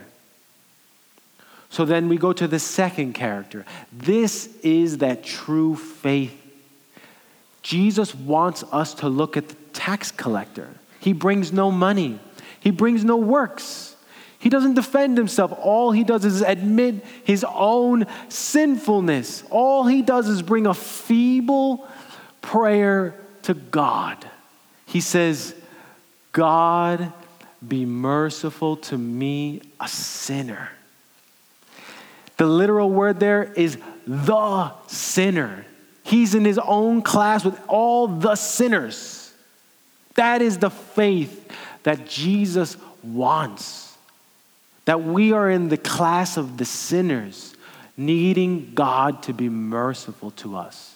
So 1.69 1.85
then 1.85 2.07
we 2.09 2.17
go 2.17 2.33
to 2.33 2.47
the 2.47 2.59
second 2.59 3.13
character. 3.13 3.65
This 3.91 4.47
is 4.63 4.99
that 4.99 5.23
true 5.23 5.75
faith. 5.75 6.33
Jesus 7.61 8.15
wants 8.15 8.63
us 8.71 8.93
to 8.95 9.09
look 9.09 9.35
at 9.35 9.49
the 9.49 9.55
tax 9.73 10.11
collector. 10.11 10.69
He 10.99 11.13
brings 11.13 11.51
no 11.51 11.71
money, 11.71 12.19
he 12.59 12.71
brings 12.71 13.03
no 13.03 13.17
works. 13.17 13.91
He 14.37 14.49
doesn't 14.49 14.75
defend 14.75 15.17
himself. 15.17 15.51
All 15.59 15.91
he 15.91 16.03
does 16.03 16.23
is 16.23 16.43
admit 16.43 17.03
his 17.23 17.43
own 17.43 18.05
sinfulness. 18.29 19.43
All 19.49 19.87
he 19.87 20.03
does 20.03 20.27
is 20.27 20.43
bring 20.43 20.67
a 20.67 20.73
feeble 20.75 21.87
prayer 22.45 23.15
to 23.43 23.53
God. 23.53 24.29
He 24.85 25.01
says, 25.01 25.55
God, 26.31 27.11
be 27.67 27.85
merciful 27.85 28.77
to 28.77 28.97
me, 28.97 29.61
a 29.79 29.87
sinner. 29.87 30.69
The 32.37 32.45
literal 32.45 32.89
word 32.89 33.19
there 33.19 33.43
is 33.43 33.77
the 34.05 34.71
sinner. 34.87 35.65
He's 36.03 36.35
in 36.35 36.45
his 36.45 36.59
own 36.59 37.01
class 37.01 37.43
with 37.43 37.59
all 37.67 38.07
the 38.07 38.35
sinners. 38.35 39.33
That 40.15 40.41
is 40.41 40.59
the 40.59 40.69
faith 40.69 41.51
that 41.83 42.07
Jesus 42.07 42.77
wants. 43.03 43.97
That 44.85 45.01
we 45.01 45.31
are 45.31 45.49
in 45.49 45.69
the 45.69 45.77
class 45.77 46.37
of 46.37 46.57
the 46.57 46.65
sinners, 46.65 47.55
needing 47.97 48.73
God 48.75 49.23
to 49.23 49.33
be 49.33 49.49
merciful 49.49 50.31
to 50.31 50.57
us. 50.57 50.94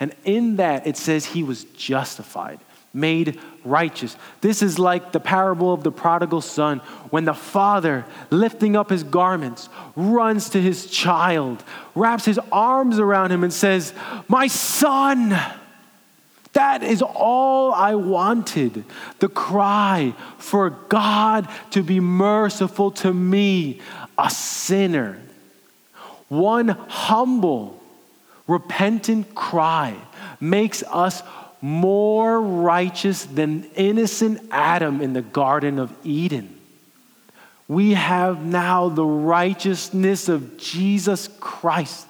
And 0.00 0.14
in 0.24 0.56
that, 0.56 0.86
it 0.86 0.96
says 0.96 1.26
he 1.26 1.42
was 1.42 1.64
justified. 1.64 2.60
made 2.92 3.40
righteous. 3.64 4.16
This 4.40 4.62
is 4.62 4.78
like 4.78 5.10
the 5.10 5.18
parable 5.18 5.72
of 5.72 5.82
the 5.82 5.90
prodigal 5.90 6.40
son 6.40 6.78
when 7.10 7.24
the 7.24 7.34
father, 7.34 8.04
lifting 8.30 8.76
up 8.76 8.88
his 8.88 9.02
garments, 9.02 9.68
runs 9.96 10.50
to 10.50 10.62
his 10.62 10.86
child, 10.86 11.64
wraps 11.96 12.24
his 12.24 12.38
arms 12.52 13.00
around 13.00 13.32
him, 13.32 13.42
and 13.42 13.52
says, 13.52 13.92
My 14.28 14.46
son. 14.46 15.36
That 16.52 16.84
is 16.84 17.02
all 17.02 17.72
I 17.72 17.96
wanted. 17.96 18.84
The 19.18 19.28
cry 19.28 20.14
for 20.38 20.70
God 20.70 21.48
to 21.72 21.82
be 21.82 21.98
merciful 21.98 22.92
to 22.92 23.12
me, 23.12 23.80
a 24.16 24.30
sinner. 24.30 25.20
One 26.28 26.68
humble, 26.68 27.82
repentant 28.46 29.34
cry 29.34 29.96
makes 30.40 30.82
us 30.84 31.22
more 31.60 32.40
righteous 32.40 33.24
than 33.24 33.64
innocent 33.74 34.40
Adam 34.50 35.00
in 35.00 35.14
the 35.14 35.22
Garden 35.22 35.78
of 35.78 35.92
Eden. 36.04 36.60
We 37.68 37.94
have 37.94 38.44
now 38.44 38.90
the 38.90 39.04
righteousness 39.04 40.28
of 40.28 40.58
Jesus 40.58 41.28
Christ, 41.40 42.06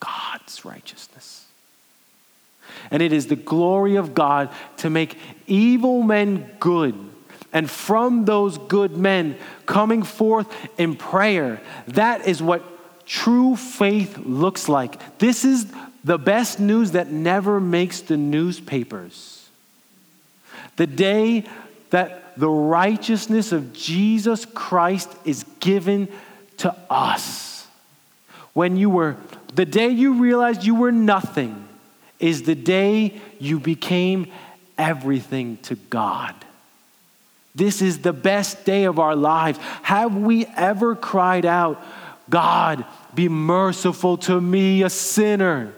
God's 0.00 0.64
righteousness. 0.64 1.46
And 2.90 3.02
it 3.02 3.12
is 3.12 3.28
the 3.28 3.36
glory 3.36 3.96
of 3.96 4.12
God 4.12 4.50
to 4.78 4.90
make 4.90 5.16
evil 5.46 6.02
men 6.02 6.50
good. 6.60 6.94
And 7.54 7.70
from 7.70 8.24
those 8.26 8.58
good 8.58 8.96
men 8.96 9.38
coming 9.64 10.02
forth 10.02 10.48
in 10.78 10.96
prayer, 10.96 11.60
that 11.88 12.26
is 12.26 12.42
what 12.42 12.62
true 13.12 13.54
faith 13.56 14.16
looks 14.24 14.70
like. 14.70 15.18
This 15.18 15.44
is 15.44 15.66
the 16.02 16.16
best 16.16 16.58
news 16.58 16.92
that 16.92 17.12
never 17.12 17.60
makes 17.60 18.00
the 18.00 18.16
newspapers. 18.16 19.50
The 20.76 20.86
day 20.86 21.44
that 21.90 22.38
the 22.38 22.48
righteousness 22.48 23.52
of 23.52 23.74
Jesus 23.74 24.46
Christ 24.46 25.14
is 25.26 25.44
given 25.60 26.08
to 26.56 26.74
us. 26.88 27.66
When 28.54 28.78
you 28.78 28.88
were, 28.88 29.18
the 29.54 29.66
day 29.66 29.90
you 29.90 30.14
realized 30.14 30.64
you 30.64 30.74
were 30.74 30.90
nothing 30.90 31.68
is 32.18 32.44
the 32.44 32.54
day 32.54 33.20
you 33.38 33.60
became 33.60 34.32
everything 34.78 35.58
to 35.64 35.74
God. 35.74 36.34
This 37.54 37.82
is 37.82 37.98
the 37.98 38.14
best 38.14 38.64
day 38.64 38.84
of 38.84 38.98
our 38.98 39.14
lives. 39.14 39.58
Have 39.82 40.16
we 40.16 40.46
ever 40.56 40.96
cried 40.96 41.44
out, 41.44 41.84
God, 42.30 42.86
be 43.14 43.28
merciful 43.28 44.16
to 44.18 44.40
me, 44.40 44.82
a 44.82 44.90
sinner? 44.90 45.72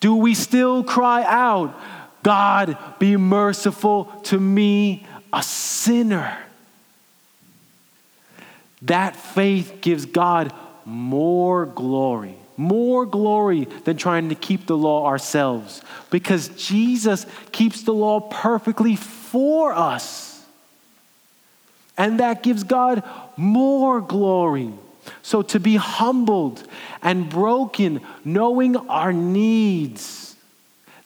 Do 0.00 0.16
we 0.16 0.34
still 0.34 0.82
cry 0.82 1.24
out, 1.24 1.78
God, 2.22 2.78
be 2.98 3.16
merciful 3.16 4.04
to 4.24 4.38
me, 4.38 5.06
a 5.32 5.42
sinner? 5.42 6.38
That 8.82 9.14
faith 9.16 9.78
gives 9.80 10.06
God 10.06 10.54
more 10.86 11.66
glory, 11.66 12.34
more 12.56 13.04
glory 13.04 13.64
than 13.84 13.96
trying 13.98 14.30
to 14.30 14.34
keep 14.34 14.66
the 14.66 14.76
law 14.76 15.06
ourselves, 15.06 15.82
because 16.10 16.48
Jesus 16.48 17.26
keeps 17.52 17.82
the 17.82 17.92
law 17.92 18.20
perfectly 18.20 18.96
for 18.96 19.72
us. 19.72 20.42
And 21.98 22.20
that 22.20 22.42
gives 22.42 22.64
God 22.64 23.02
more 23.36 24.00
glory. 24.00 24.72
So 25.22 25.42
to 25.42 25.60
be 25.60 25.76
humbled 25.76 26.66
and 27.02 27.28
broken, 27.28 28.00
knowing 28.24 28.76
our 28.76 29.12
needs, 29.12 30.36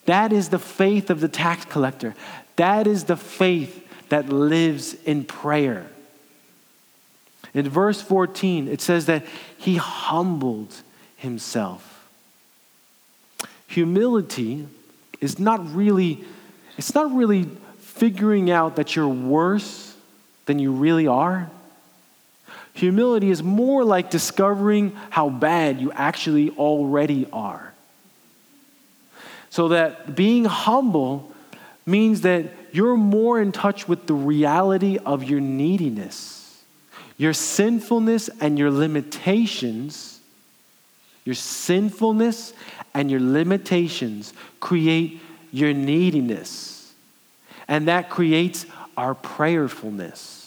that 0.07 0.33
is 0.33 0.49
the 0.49 0.59
faith 0.59 1.11
of 1.11 1.21
the 1.21 1.29
tax 1.29 1.65
collector. 1.65 2.15
That 2.57 2.87
is 2.87 3.05
the 3.05 3.17
faith 3.17 3.87
that 4.09 4.29
lives 4.29 4.95
in 5.05 5.25
prayer. 5.25 5.87
In 7.53 7.69
verse 7.69 8.03
14, 8.03 8.69
it 8.69 8.81
says 8.81 9.07
that 9.07 9.25
he 9.57 9.77
humbled 9.77 10.75
himself. 11.17 12.09
Humility 13.69 14.67
is 15.21 15.39
not 15.39 15.75
really, 15.75 16.25
it's 16.77 16.95
not 16.95 17.15
really 17.15 17.49
figuring 17.79 18.51
out 18.51 18.77
that 18.77 18.95
you're 18.95 19.09
worse 19.09 19.97
than 20.47 20.59
you 20.59 20.73
really 20.73 21.07
are. 21.07 21.51
Humility 22.75 23.31
is 23.31 23.43
more 23.43 23.85
like 23.85 24.11
discovering 24.11 24.95
how 25.11 25.31
bad 25.31 25.81
you 25.81 25.91
actually 25.93 26.51
already 26.51 27.27
are. 27.33 27.73
So 29.51 29.69
that 29.69 30.15
being 30.15 30.45
humble 30.45 31.33
means 31.87 32.21
that 32.23 32.47
you're 32.73 32.97
more 32.97 33.41
in 33.41 33.53
touch 33.53 33.89
with 33.89 34.07
the 34.07 34.15
reality 34.15 34.99
of 34.99 35.25
your 35.25 35.41
neediness, 35.41 36.63
your 37.17 37.33
sinfulness 37.33 38.29
and 38.41 38.59
your 38.59 38.71
limitations. 38.71 40.11
Your 41.25 41.35
sinfulness 41.35 42.53
and 42.93 43.11
your 43.11 43.21
limitations 43.21 44.35
create 44.61 45.23
your 45.53 45.73
neediness, 45.73 46.93
and 47.67 47.89
that 47.89 48.11
creates 48.11 48.67
our 48.95 49.15
prayerfulness. 49.15 50.44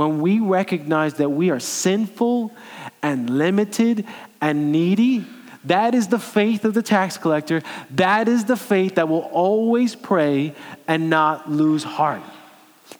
When 0.00 0.22
we 0.22 0.40
recognize 0.40 1.12
that 1.16 1.28
we 1.28 1.50
are 1.50 1.60
sinful 1.60 2.56
and 3.02 3.28
limited 3.28 4.06
and 4.40 4.72
needy, 4.72 5.26
that 5.64 5.94
is 5.94 6.08
the 6.08 6.18
faith 6.18 6.64
of 6.64 6.72
the 6.72 6.82
tax 6.82 7.18
collector. 7.18 7.60
That 7.90 8.26
is 8.26 8.46
the 8.46 8.56
faith 8.56 8.94
that 8.94 9.10
will 9.10 9.28
always 9.30 9.94
pray 9.94 10.54
and 10.88 11.10
not 11.10 11.50
lose 11.50 11.84
heart. 11.84 12.22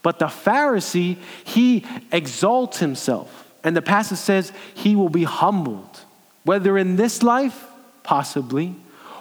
But 0.03 0.18
the 0.18 0.26
Pharisee, 0.26 1.16
he 1.42 1.86
exalts 2.12 2.80
himself. 2.80 3.51
And 3.64 3.74
the 3.74 3.80
passage 3.80 4.18
says 4.18 4.53
he 4.74 4.94
will 4.94 5.09
be 5.09 5.24
humbled, 5.24 6.01
whether 6.44 6.76
in 6.76 6.96
this 6.96 7.22
life, 7.22 7.66
possibly, 8.03 8.74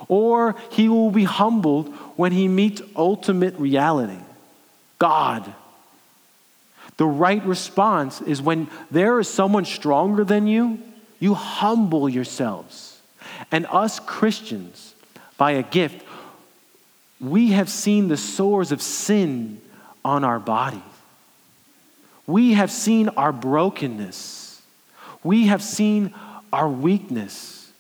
or 0.10 0.58
he 0.70 0.90
will 0.90 1.12
be 1.12 1.24
humbled 1.24 1.88
when 2.18 2.34
he 2.34 2.50
meets 2.50 2.82
ultimate 2.98 3.56
reality 3.58 4.20
God 5.00 5.56
the 7.00 7.08
right 7.08 7.42
response 7.46 8.20
is 8.20 8.42
when 8.42 8.68
there 8.92 9.22
is 9.22 9.30
someone 9.30 9.64
stronger 9.64 10.26
than 10.26 10.48
you, 10.48 10.80
you 11.18 11.34
humble 11.34 12.10
yourselves. 12.10 13.00
And 13.54 13.66
us 13.68 14.02
Christians, 14.02 14.94
by 15.38 15.52
a 15.52 15.64
gift, 15.64 16.06
we 17.22 17.52
have 17.52 17.70
seen 17.70 18.10
the 18.10 18.18
sores 18.18 18.74
of 18.74 18.82
sin 18.82 19.62
on 20.04 20.26
our 20.26 20.40
bodies. 20.40 20.82
We 22.28 22.56
have 22.56 22.70
seen 22.70 23.08
our 23.08 23.32
brokenness. 23.32 24.62
We 25.24 25.48
have 25.48 25.64
seen 25.64 26.14
our 26.52 26.68
weakness. 26.68 27.72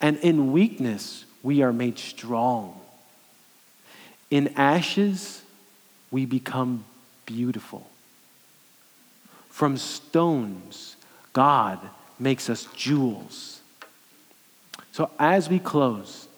And 0.00 0.16
in 0.16 0.50
weakness, 0.50 1.26
we 1.44 1.62
are 1.62 1.72
made 1.72 1.96
strong. 2.00 2.80
In 4.32 4.48
ashes, 4.56 5.42
we 6.10 6.26
become 6.26 6.84
beautiful. 7.24 7.88
From 9.56 9.78
stones, 9.78 10.96
God 11.32 11.80
makes 12.18 12.50
us 12.50 12.68
jewels. 12.76 13.62
So, 14.92 15.08
as 15.18 15.48
we 15.48 15.58
close, 15.58 16.28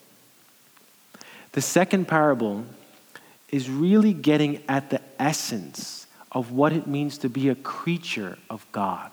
the 1.50 1.60
second 1.60 2.06
parable 2.06 2.64
is 3.50 3.68
really 3.68 4.12
getting 4.12 4.62
at 4.68 4.90
the 4.90 5.00
essence 5.18 6.06
of 6.30 6.52
what 6.52 6.72
it 6.72 6.86
means 6.86 7.18
to 7.18 7.28
be 7.28 7.48
a 7.48 7.56
creature 7.56 8.38
of 8.48 8.64
God. 8.70 9.10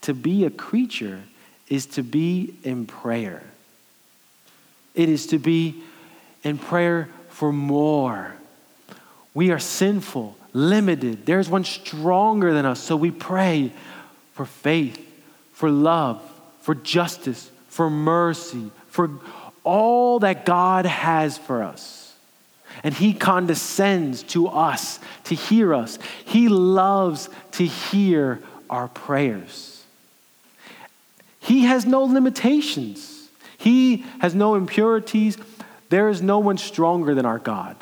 To 0.00 0.14
be 0.14 0.46
a 0.46 0.50
creature 0.50 1.20
is 1.68 1.84
to 1.88 2.02
be 2.02 2.54
in 2.64 2.86
prayer, 2.86 3.42
it 4.94 5.10
is 5.10 5.26
to 5.26 5.38
be 5.38 5.82
in 6.42 6.56
prayer 6.56 7.10
for 7.28 7.52
more. 7.52 8.36
We 9.34 9.50
are 9.50 9.58
sinful 9.58 10.38
limited. 10.52 11.26
There's 11.26 11.48
one 11.48 11.64
stronger 11.64 12.52
than 12.52 12.66
us. 12.66 12.80
So 12.80 12.96
we 12.96 13.10
pray 13.10 13.72
for 14.32 14.44
faith, 14.44 14.98
for 15.52 15.70
love, 15.70 16.22
for 16.60 16.74
justice, 16.74 17.50
for 17.68 17.90
mercy, 17.90 18.70
for 18.88 19.10
all 19.64 20.20
that 20.20 20.44
God 20.44 20.86
has 20.86 21.38
for 21.38 21.62
us. 21.62 22.14
And 22.82 22.94
He 22.94 23.12
condescends 23.12 24.22
to 24.24 24.48
us 24.48 25.00
to 25.24 25.34
hear 25.34 25.74
us. 25.74 25.98
He 26.24 26.48
loves 26.48 27.28
to 27.52 27.66
hear 27.66 28.40
our 28.68 28.88
prayers. 28.88 29.84
He 31.40 31.64
has 31.64 31.84
no 31.86 32.02
limitations, 32.02 33.28
He 33.58 34.04
has 34.20 34.34
no 34.34 34.54
impurities. 34.54 35.36
There 35.90 36.08
is 36.08 36.22
no 36.22 36.38
one 36.38 36.56
stronger 36.56 37.16
than 37.16 37.26
our 37.26 37.40
God 37.40 37.76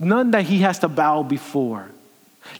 none 0.00 0.32
that 0.32 0.44
he 0.44 0.60
has 0.60 0.80
to 0.80 0.88
bow 0.88 1.22
before. 1.22 1.88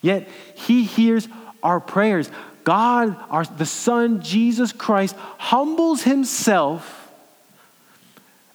Yet 0.03 0.29
he 0.55 0.85
hears 0.85 1.27
our 1.63 1.81
prayers. 1.81 2.31
God, 2.63 3.17
our, 3.31 3.45
the 3.45 3.67
Son, 3.67 4.23
Jesus 4.23 4.73
Christ, 4.73 5.17
humbles 5.39 6.03
himself, 6.03 7.11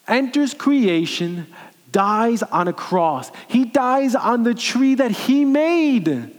enters 0.07 0.53
creation, 0.53 1.47
dies 1.95 2.43
on 2.43 2.67
a 2.67 2.73
cross. 2.73 3.31
He 3.47 3.63
dies 3.63 4.15
on 4.15 4.43
the 4.43 4.53
tree 4.53 4.95
that 4.95 5.11
He 5.11 5.45
made. 5.45 6.31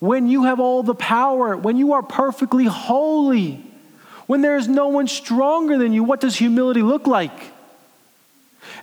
When 0.00 0.26
you 0.26 0.42
have 0.42 0.58
all 0.58 0.82
the 0.82 0.94
power, 0.94 1.56
when 1.56 1.76
you 1.76 1.92
are 1.92 2.02
perfectly 2.02 2.64
holy, 2.64 3.64
when 4.26 4.42
there 4.42 4.56
is 4.56 4.66
no 4.66 4.88
one 4.88 5.06
stronger 5.06 5.78
than 5.78 5.92
you, 5.92 6.02
what 6.02 6.20
does 6.20 6.34
humility 6.34 6.82
look 6.82 7.06
like? 7.06 7.30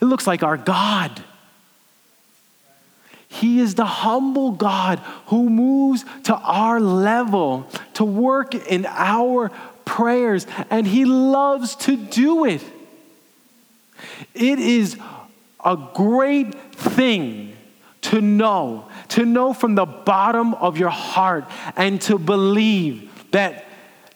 It 0.02 0.06
looks 0.06 0.26
like 0.26 0.42
our 0.42 0.56
God. 0.56 1.22
He 3.32 3.62
is 3.62 3.76
the 3.76 3.86
humble 3.86 4.52
God 4.52 5.00
who 5.28 5.50
moves 5.50 6.04
to 6.24 6.36
our 6.36 6.82
level 6.82 7.66
to 7.94 8.04
work 8.04 8.54
in 8.54 8.86
our 8.86 9.50
prayers, 9.86 10.46
and 10.70 10.86
He 10.86 11.06
loves 11.06 11.76
to 11.78 11.96
do 11.96 12.44
it. 12.44 12.62
It 14.34 14.60
is 14.60 14.98
a 15.64 15.78
great 15.94 16.54
thing 16.74 17.56
to 18.02 18.20
know, 18.20 18.88
to 19.10 19.26
know 19.26 19.54
from 19.54 19.76
the 19.76 19.86
bottom 19.86 20.54
of 20.56 20.78
your 20.78 20.90
heart 20.90 21.46
and 21.78 22.02
to 22.02 22.20
believe 22.20 23.10
that 23.32 23.66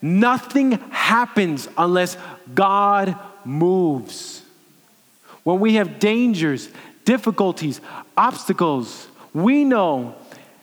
nothing 0.01 0.73
happens 0.91 1.69
unless 1.77 2.17
God 2.53 3.17
moves. 3.45 4.41
When 5.43 5.59
we 5.59 5.75
have 5.75 5.99
dangers, 5.99 6.69
difficulties, 7.05 7.79
obstacles, 8.17 9.07
we 9.33 9.63
know 9.63 10.15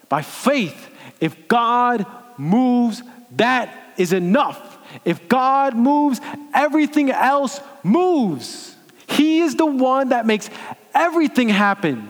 by 0.09 0.22
faith 0.22 0.90
if 1.20 1.49
God 1.49 2.05
moves, 2.36 3.03
that 3.36 3.95
is 3.97 4.12
enough. 4.12 4.78
If 5.05 5.28
God 5.28 5.74
moves, 5.74 6.20
everything 6.53 7.11
else 7.11 7.61
moves. 7.82 8.74
He 9.07 9.40
is 9.40 9.55
the 9.55 9.66
one 9.66 10.11
that 10.11 10.26
makes 10.26 10.51
everything 10.95 11.49
happen. 11.49 12.09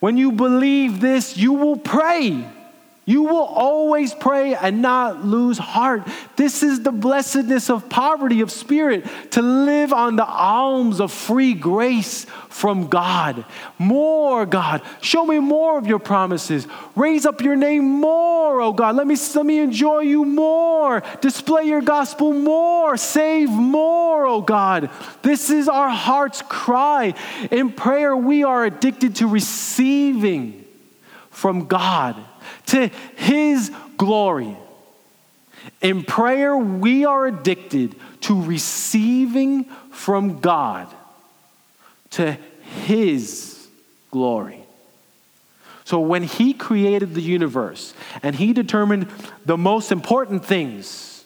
When 0.00 0.16
you 0.16 0.32
believe 0.32 1.00
this, 1.00 1.36
you 1.36 1.52
will 1.52 1.76
pray. 1.76 2.46
You 3.08 3.22
will 3.22 3.46
always 3.46 4.12
pray 4.12 4.54
and 4.54 4.82
not 4.82 5.24
lose 5.24 5.56
heart. 5.56 6.06
This 6.36 6.62
is 6.62 6.82
the 6.82 6.92
blessedness 6.92 7.70
of 7.70 7.88
poverty 7.88 8.42
of 8.42 8.50
spirit 8.50 9.06
to 9.30 9.40
live 9.40 9.94
on 9.94 10.16
the 10.16 10.26
alms 10.26 11.00
of 11.00 11.10
free 11.10 11.54
grace 11.54 12.26
from 12.50 12.88
God. 12.88 13.46
More, 13.78 14.44
God. 14.44 14.82
Show 15.00 15.24
me 15.24 15.38
more 15.38 15.78
of 15.78 15.86
your 15.86 16.00
promises. 16.00 16.66
Raise 16.94 17.24
up 17.24 17.40
your 17.40 17.56
name 17.56 17.82
more, 17.84 18.60
oh 18.60 18.74
God. 18.74 18.94
Let 18.94 19.06
me, 19.06 19.16
let 19.34 19.46
me 19.46 19.60
enjoy 19.60 20.00
you 20.00 20.26
more. 20.26 21.02
Display 21.22 21.64
your 21.64 21.80
gospel 21.80 22.34
more. 22.34 22.98
Save 22.98 23.48
more, 23.48 24.26
oh 24.26 24.42
God. 24.42 24.90
This 25.22 25.48
is 25.48 25.66
our 25.66 25.88
heart's 25.88 26.42
cry. 26.42 27.14
In 27.50 27.72
prayer, 27.72 28.14
we 28.14 28.44
are 28.44 28.66
addicted 28.66 29.16
to 29.16 29.26
receiving 29.26 30.66
from 31.30 31.68
God 31.68 32.22
to 32.66 32.88
His 33.16 33.70
glory. 33.96 34.56
In 35.80 36.02
prayer, 36.04 36.56
we 36.56 37.04
are 37.04 37.26
addicted 37.26 37.94
to 38.22 38.42
receiving 38.42 39.64
from 39.90 40.40
God 40.40 40.88
to 42.10 42.32
His 42.86 43.66
glory. 44.10 44.64
So, 45.84 46.00
when 46.00 46.22
He 46.22 46.52
created 46.52 47.14
the 47.14 47.22
universe 47.22 47.94
and 48.22 48.34
He 48.34 48.52
determined 48.52 49.08
the 49.46 49.56
most 49.56 49.90
important 49.90 50.44
things, 50.44 51.24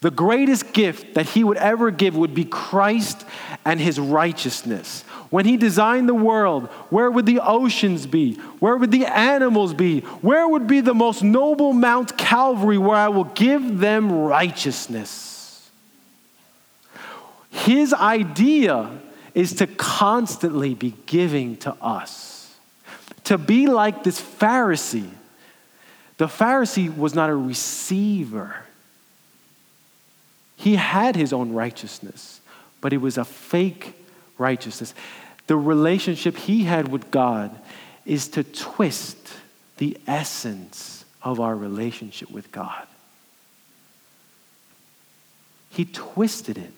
the 0.00 0.10
greatest 0.10 0.72
gift 0.72 1.14
that 1.14 1.26
He 1.26 1.42
would 1.42 1.56
ever 1.56 1.90
give 1.90 2.16
would 2.16 2.34
be 2.34 2.44
Christ 2.44 3.24
and 3.64 3.80
His 3.80 3.98
righteousness. 3.98 5.04
When 5.36 5.44
he 5.44 5.58
designed 5.58 6.08
the 6.08 6.14
world, 6.14 6.64
where 6.88 7.10
would 7.10 7.26
the 7.26 7.40
oceans 7.40 8.06
be? 8.06 8.36
Where 8.58 8.74
would 8.74 8.90
the 8.90 9.04
animals 9.04 9.74
be? 9.74 10.00
Where 10.00 10.48
would 10.48 10.66
be 10.66 10.80
the 10.80 10.94
most 10.94 11.22
noble 11.22 11.74
Mount 11.74 12.16
Calvary 12.16 12.78
where 12.78 12.96
I 12.96 13.08
will 13.08 13.24
give 13.24 13.78
them 13.78 14.10
righteousness? 14.10 15.70
His 17.50 17.92
idea 17.92 18.90
is 19.34 19.52
to 19.56 19.66
constantly 19.66 20.72
be 20.72 20.94
giving 21.04 21.58
to 21.58 21.76
us, 21.82 22.56
to 23.24 23.36
be 23.36 23.66
like 23.66 24.04
this 24.04 24.18
Pharisee. 24.18 25.10
The 26.16 26.28
Pharisee 26.28 26.96
was 26.96 27.14
not 27.14 27.28
a 27.28 27.36
receiver, 27.36 28.56
he 30.56 30.76
had 30.76 31.14
his 31.14 31.34
own 31.34 31.52
righteousness, 31.52 32.40
but 32.80 32.94
it 32.94 33.02
was 33.02 33.18
a 33.18 33.24
fake 33.26 34.02
righteousness. 34.38 34.94
The 35.46 35.56
relationship 35.56 36.36
he 36.36 36.64
had 36.64 36.88
with 36.88 37.10
God 37.10 37.56
is 38.04 38.28
to 38.28 38.44
twist 38.44 39.16
the 39.78 39.96
essence 40.06 41.04
of 41.22 41.40
our 41.40 41.54
relationship 41.54 42.30
with 42.30 42.50
God. 42.50 42.86
He 45.70 45.84
twisted 45.84 46.56
it. 46.56 46.72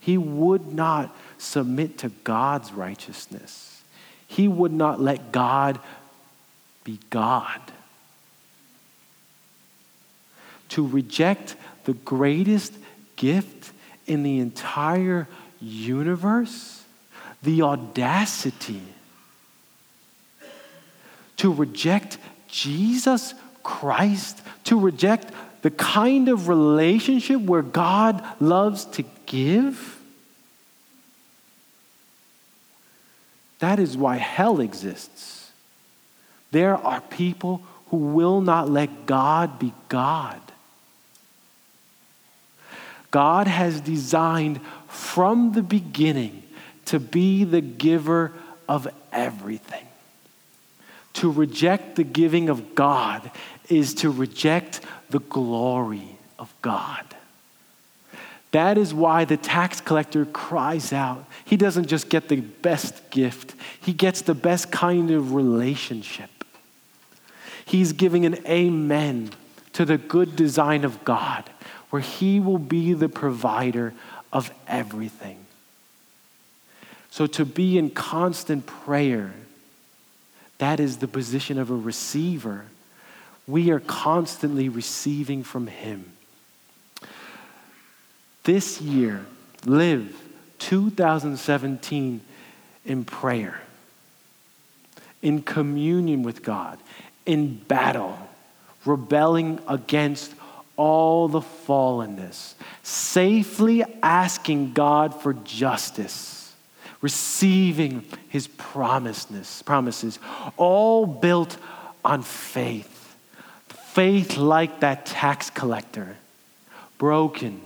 He 0.00 0.18
would 0.18 0.72
not 0.72 1.14
submit 1.38 1.98
to 1.98 2.10
God's 2.24 2.72
righteousness. 2.72 3.82
He 4.26 4.46
would 4.46 4.72
not 4.72 5.00
let 5.00 5.32
God 5.32 5.80
be 6.84 7.00
God. 7.10 7.60
To 10.70 10.86
reject 10.86 11.56
the 11.84 11.94
greatest 11.94 12.74
gift 13.16 13.72
in 14.06 14.22
the 14.22 14.38
entire 14.38 15.26
universe 15.60 16.84
the 17.42 17.62
audacity 17.62 18.82
to 21.36 21.52
reject 21.52 22.18
Jesus 22.48 23.34
Christ, 23.62 24.42
to 24.64 24.78
reject 24.78 25.32
the 25.62 25.70
kind 25.70 26.28
of 26.28 26.48
relationship 26.48 27.40
where 27.40 27.62
God 27.62 28.24
loves 28.40 28.84
to 28.86 29.04
give. 29.26 30.00
That 33.58 33.78
is 33.78 33.96
why 33.96 34.16
hell 34.16 34.60
exists. 34.60 35.50
There 36.50 36.76
are 36.76 37.00
people 37.00 37.62
who 37.88 37.96
will 37.96 38.40
not 38.40 38.70
let 38.70 39.06
God 39.06 39.58
be 39.58 39.72
God. 39.88 40.40
God 43.10 43.46
has 43.46 43.80
designed 43.80 44.60
from 44.88 45.52
the 45.52 45.62
beginning 45.62 46.42
to 46.88 46.98
be 46.98 47.44
the 47.44 47.60
giver 47.60 48.32
of 48.68 48.88
everything. 49.12 49.86
To 51.14 51.30
reject 51.30 51.96
the 51.96 52.04
giving 52.04 52.48
of 52.48 52.74
God 52.74 53.30
is 53.68 53.94
to 53.94 54.10
reject 54.10 54.80
the 55.10 55.18
glory 55.18 56.18
of 56.38 56.54
God. 56.62 57.04
That 58.52 58.78
is 58.78 58.94
why 58.94 59.26
the 59.26 59.36
tax 59.36 59.82
collector 59.82 60.24
cries 60.24 60.92
out. 60.92 61.26
He 61.44 61.58
doesn't 61.58 61.88
just 61.88 62.08
get 62.08 62.28
the 62.28 62.40
best 62.40 63.10
gift, 63.10 63.54
he 63.80 63.92
gets 63.92 64.22
the 64.22 64.34
best 64.34 64.72
kind 64.72 65.10
of 65.10 65.34
relationship. 65.34 66.30
He's 67.66 67.92
giving 67.92 68.24
an 68.24 68.46
amen 68.46 69.30
to 69.74 69.84
the 69.84 69.98
good 69.98 70.36
design 70.36 70.84
of 70.84 71.04
God, 71.04 71.50
where 71.90 72.00
he 72.00 72.40
will 72.40 72.58
be 72.58 72.94
the 72.94 73.10
provider 73.10 73.92
of 74.32 74.50
everything. 74.66 75.44
So 77.10 77.26
to 77.26 77.44
be 77.44 77.78
in 77.78 77.90
constant 77.90 78.66
prayer, 78.66 79.32
that 80.58 80.80
is 80.80 80.98
the 80.98 81.08
position 81.08 81.58
of 81.58 81.70
a 81.70 81.74
receiver. 81.74 82.66
We 83.46 83.70
are 83.70 83.80
constantly 83.80 84.68
receiving 84.68 85.42
from 85.42 85.68
Him. 85.68 86.12
This 88.44 88.80
year, 88.80 89.24
live 89.64 90.14
2017 90.58 92.20
in 92.84 93.04
prayer, 93.04 93.60
in 95.22 95.42
communion 95.42 96.22
with 96.22 96.42
God, 96.42 96.78
in 97.26 97.56
battle, 97.56 98.18
rebelling 98.84 99.60
against 99.68 100.34
all 100.76 101.28
the 101.28 101.40
fallenness, 101.40 102.54
safely 102.82 103.84
asking 104.02 104.72
God 104.72 105.20
for 105.20 105.34
justice 105.34 106.37
receiving 107.00 108.04
his 108.28 108.48
promises, 108.48 109.62
promises, 109.64 110.18
all 110.56 111.06
built 111.06 111.56
on 112.04 112.22
faith. 112.22 112.94
Faith 113.68 114.36
like 114.36 114.80
that 114.80 115.06
tax 115.06 115.50
collector, 115.50 116.16
broken, 116.98 117.60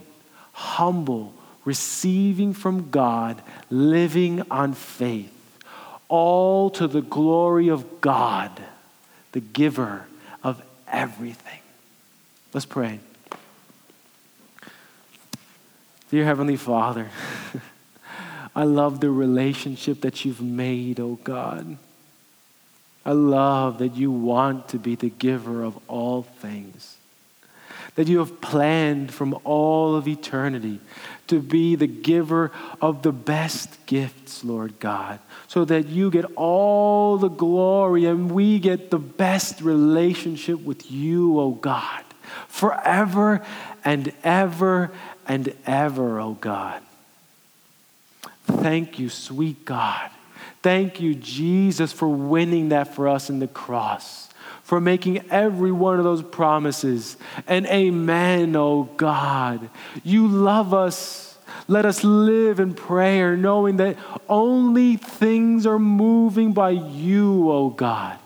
humble, 0.51 1.33
receiving 1.65 2.53
from 2.53 2.89
God, 2.89 3.41
living 3.69 4.41
on 4.49 4.73
faith, 4.73 5.31
all 6.07 6.69
to 6.71 6.87
the 6.87 7.01
glory 7.01 7.69
of 7.69 8.01
God, 8.01 8.51
the 9.31 9.39
giver 9.39 10.05
of 10.43 10.61
everything. 10.87 11.59
Let's 12.53 12.65
pray. 12.65 12.99
Dear 16.11 16.25
Heavenly 16.25 16.57
Father, 16.57 17.09
I 18.55 18.63
love 18.63 18.99
the 18.99 19.09
relationship 19.09 20.01
that 20.01 20.25
you've 20.25 20.41
made, 20.41 20.99
oh 20.99 21.19
God. 21.23 21.77
I 23.05 23.11
love 23.11 23.79
that 23.79 23.95
you 23.95 24.11
want 24.11 24.69
to 24.69 24.77
be 24.77 24.95
the 24.95 25.09
giver 25.09 25.63
of 25.63 25.77
all 25.89 26.23
things, 26.23 26.97
that 27.95 28.07
you 28.07 28.19
have 28.19 28.39
planned 28.39 29.13
from 29.13 29.37
all 29.43 29.95
of 29.95 30.07
eternity 30.07 30.79
to 31.27 31.41
be 31.41 31.75
the 31.75 31.87
giver 31.87 32.51
of 32.81 33.01
the 33.01 33.11
best 33.11 33.85
gifts, 33.87 34.43
Lord 34.43 34.79
God, 34.79 35.19
so 35.47 35.65
that 35.65 35.87
you 35.87 36.11
get 36.11 36.25
all 36.35 37.17
the 37.17 37.29
glory 37.29 38.05
and 38.05 38.31
we 38.31 38.59
get 38.59 38.91
the 38.91 38.99
best 38.99 39.61
relationship 39.61 40.61
with 40.61 40.91
you, 40.91 41.39
oh 41.39 41.51
God, 41.51 42.03
forever 42.47 43.45
and 43.83 44.13
ever 44.23 44.91
and 45.27 45.53
ever, 45.65 46.19
oh 46.19 46.37
God. 46.39 46.81
Thank 48.45 48.99
you, 48.99 49.09
sweet 49.09 49.65
God. 49.65 50.09
Thank 50.61 51.01
you, 51.01 51.15
Jesus, 51.15 51.91
for 51.91 52.07
winning 52.07 52.69
that 52.69 52.93
for 52.95 53.07
us 53.07 53.29
in 53.29 53.39
the 53.39 53.47
cross, 53.47 54.29
for 54.63 54.79
making 54.79 55.29
every 55.29 55.71
one 55.71 55.97
of 55.97 56.05
those 56.05 56.23
promises. 56.23 57.17
And 57.47 57.65
amen, 57.65 58.55
oh 58.55 58.83
God. 58.95 59.69
You 60.03 60.27
love 60.27 60.73
us. 60.73 61.37
Let 61.67 61.85
us 61.85 62.03
live 62.03 62.59
in 62.59 62.73
prayer, 62.73 63.37
knowing 63.37 63.77
that 63.77 63.97
only 64.27 64.97
things 64.97 65.65
are 65.65 65.79
moving 65.79 66.53
by 66.53 66.71
you, 66.71 67.51
oh 67.51 67.69
God. 67.69 68.17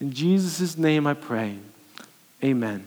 In 0.00 0.12
Jesus' 0.12 0.78
name 0.78 1.06
I 1.06 1.14
pray. 1.14 1.58
Amen. 2.42 2.84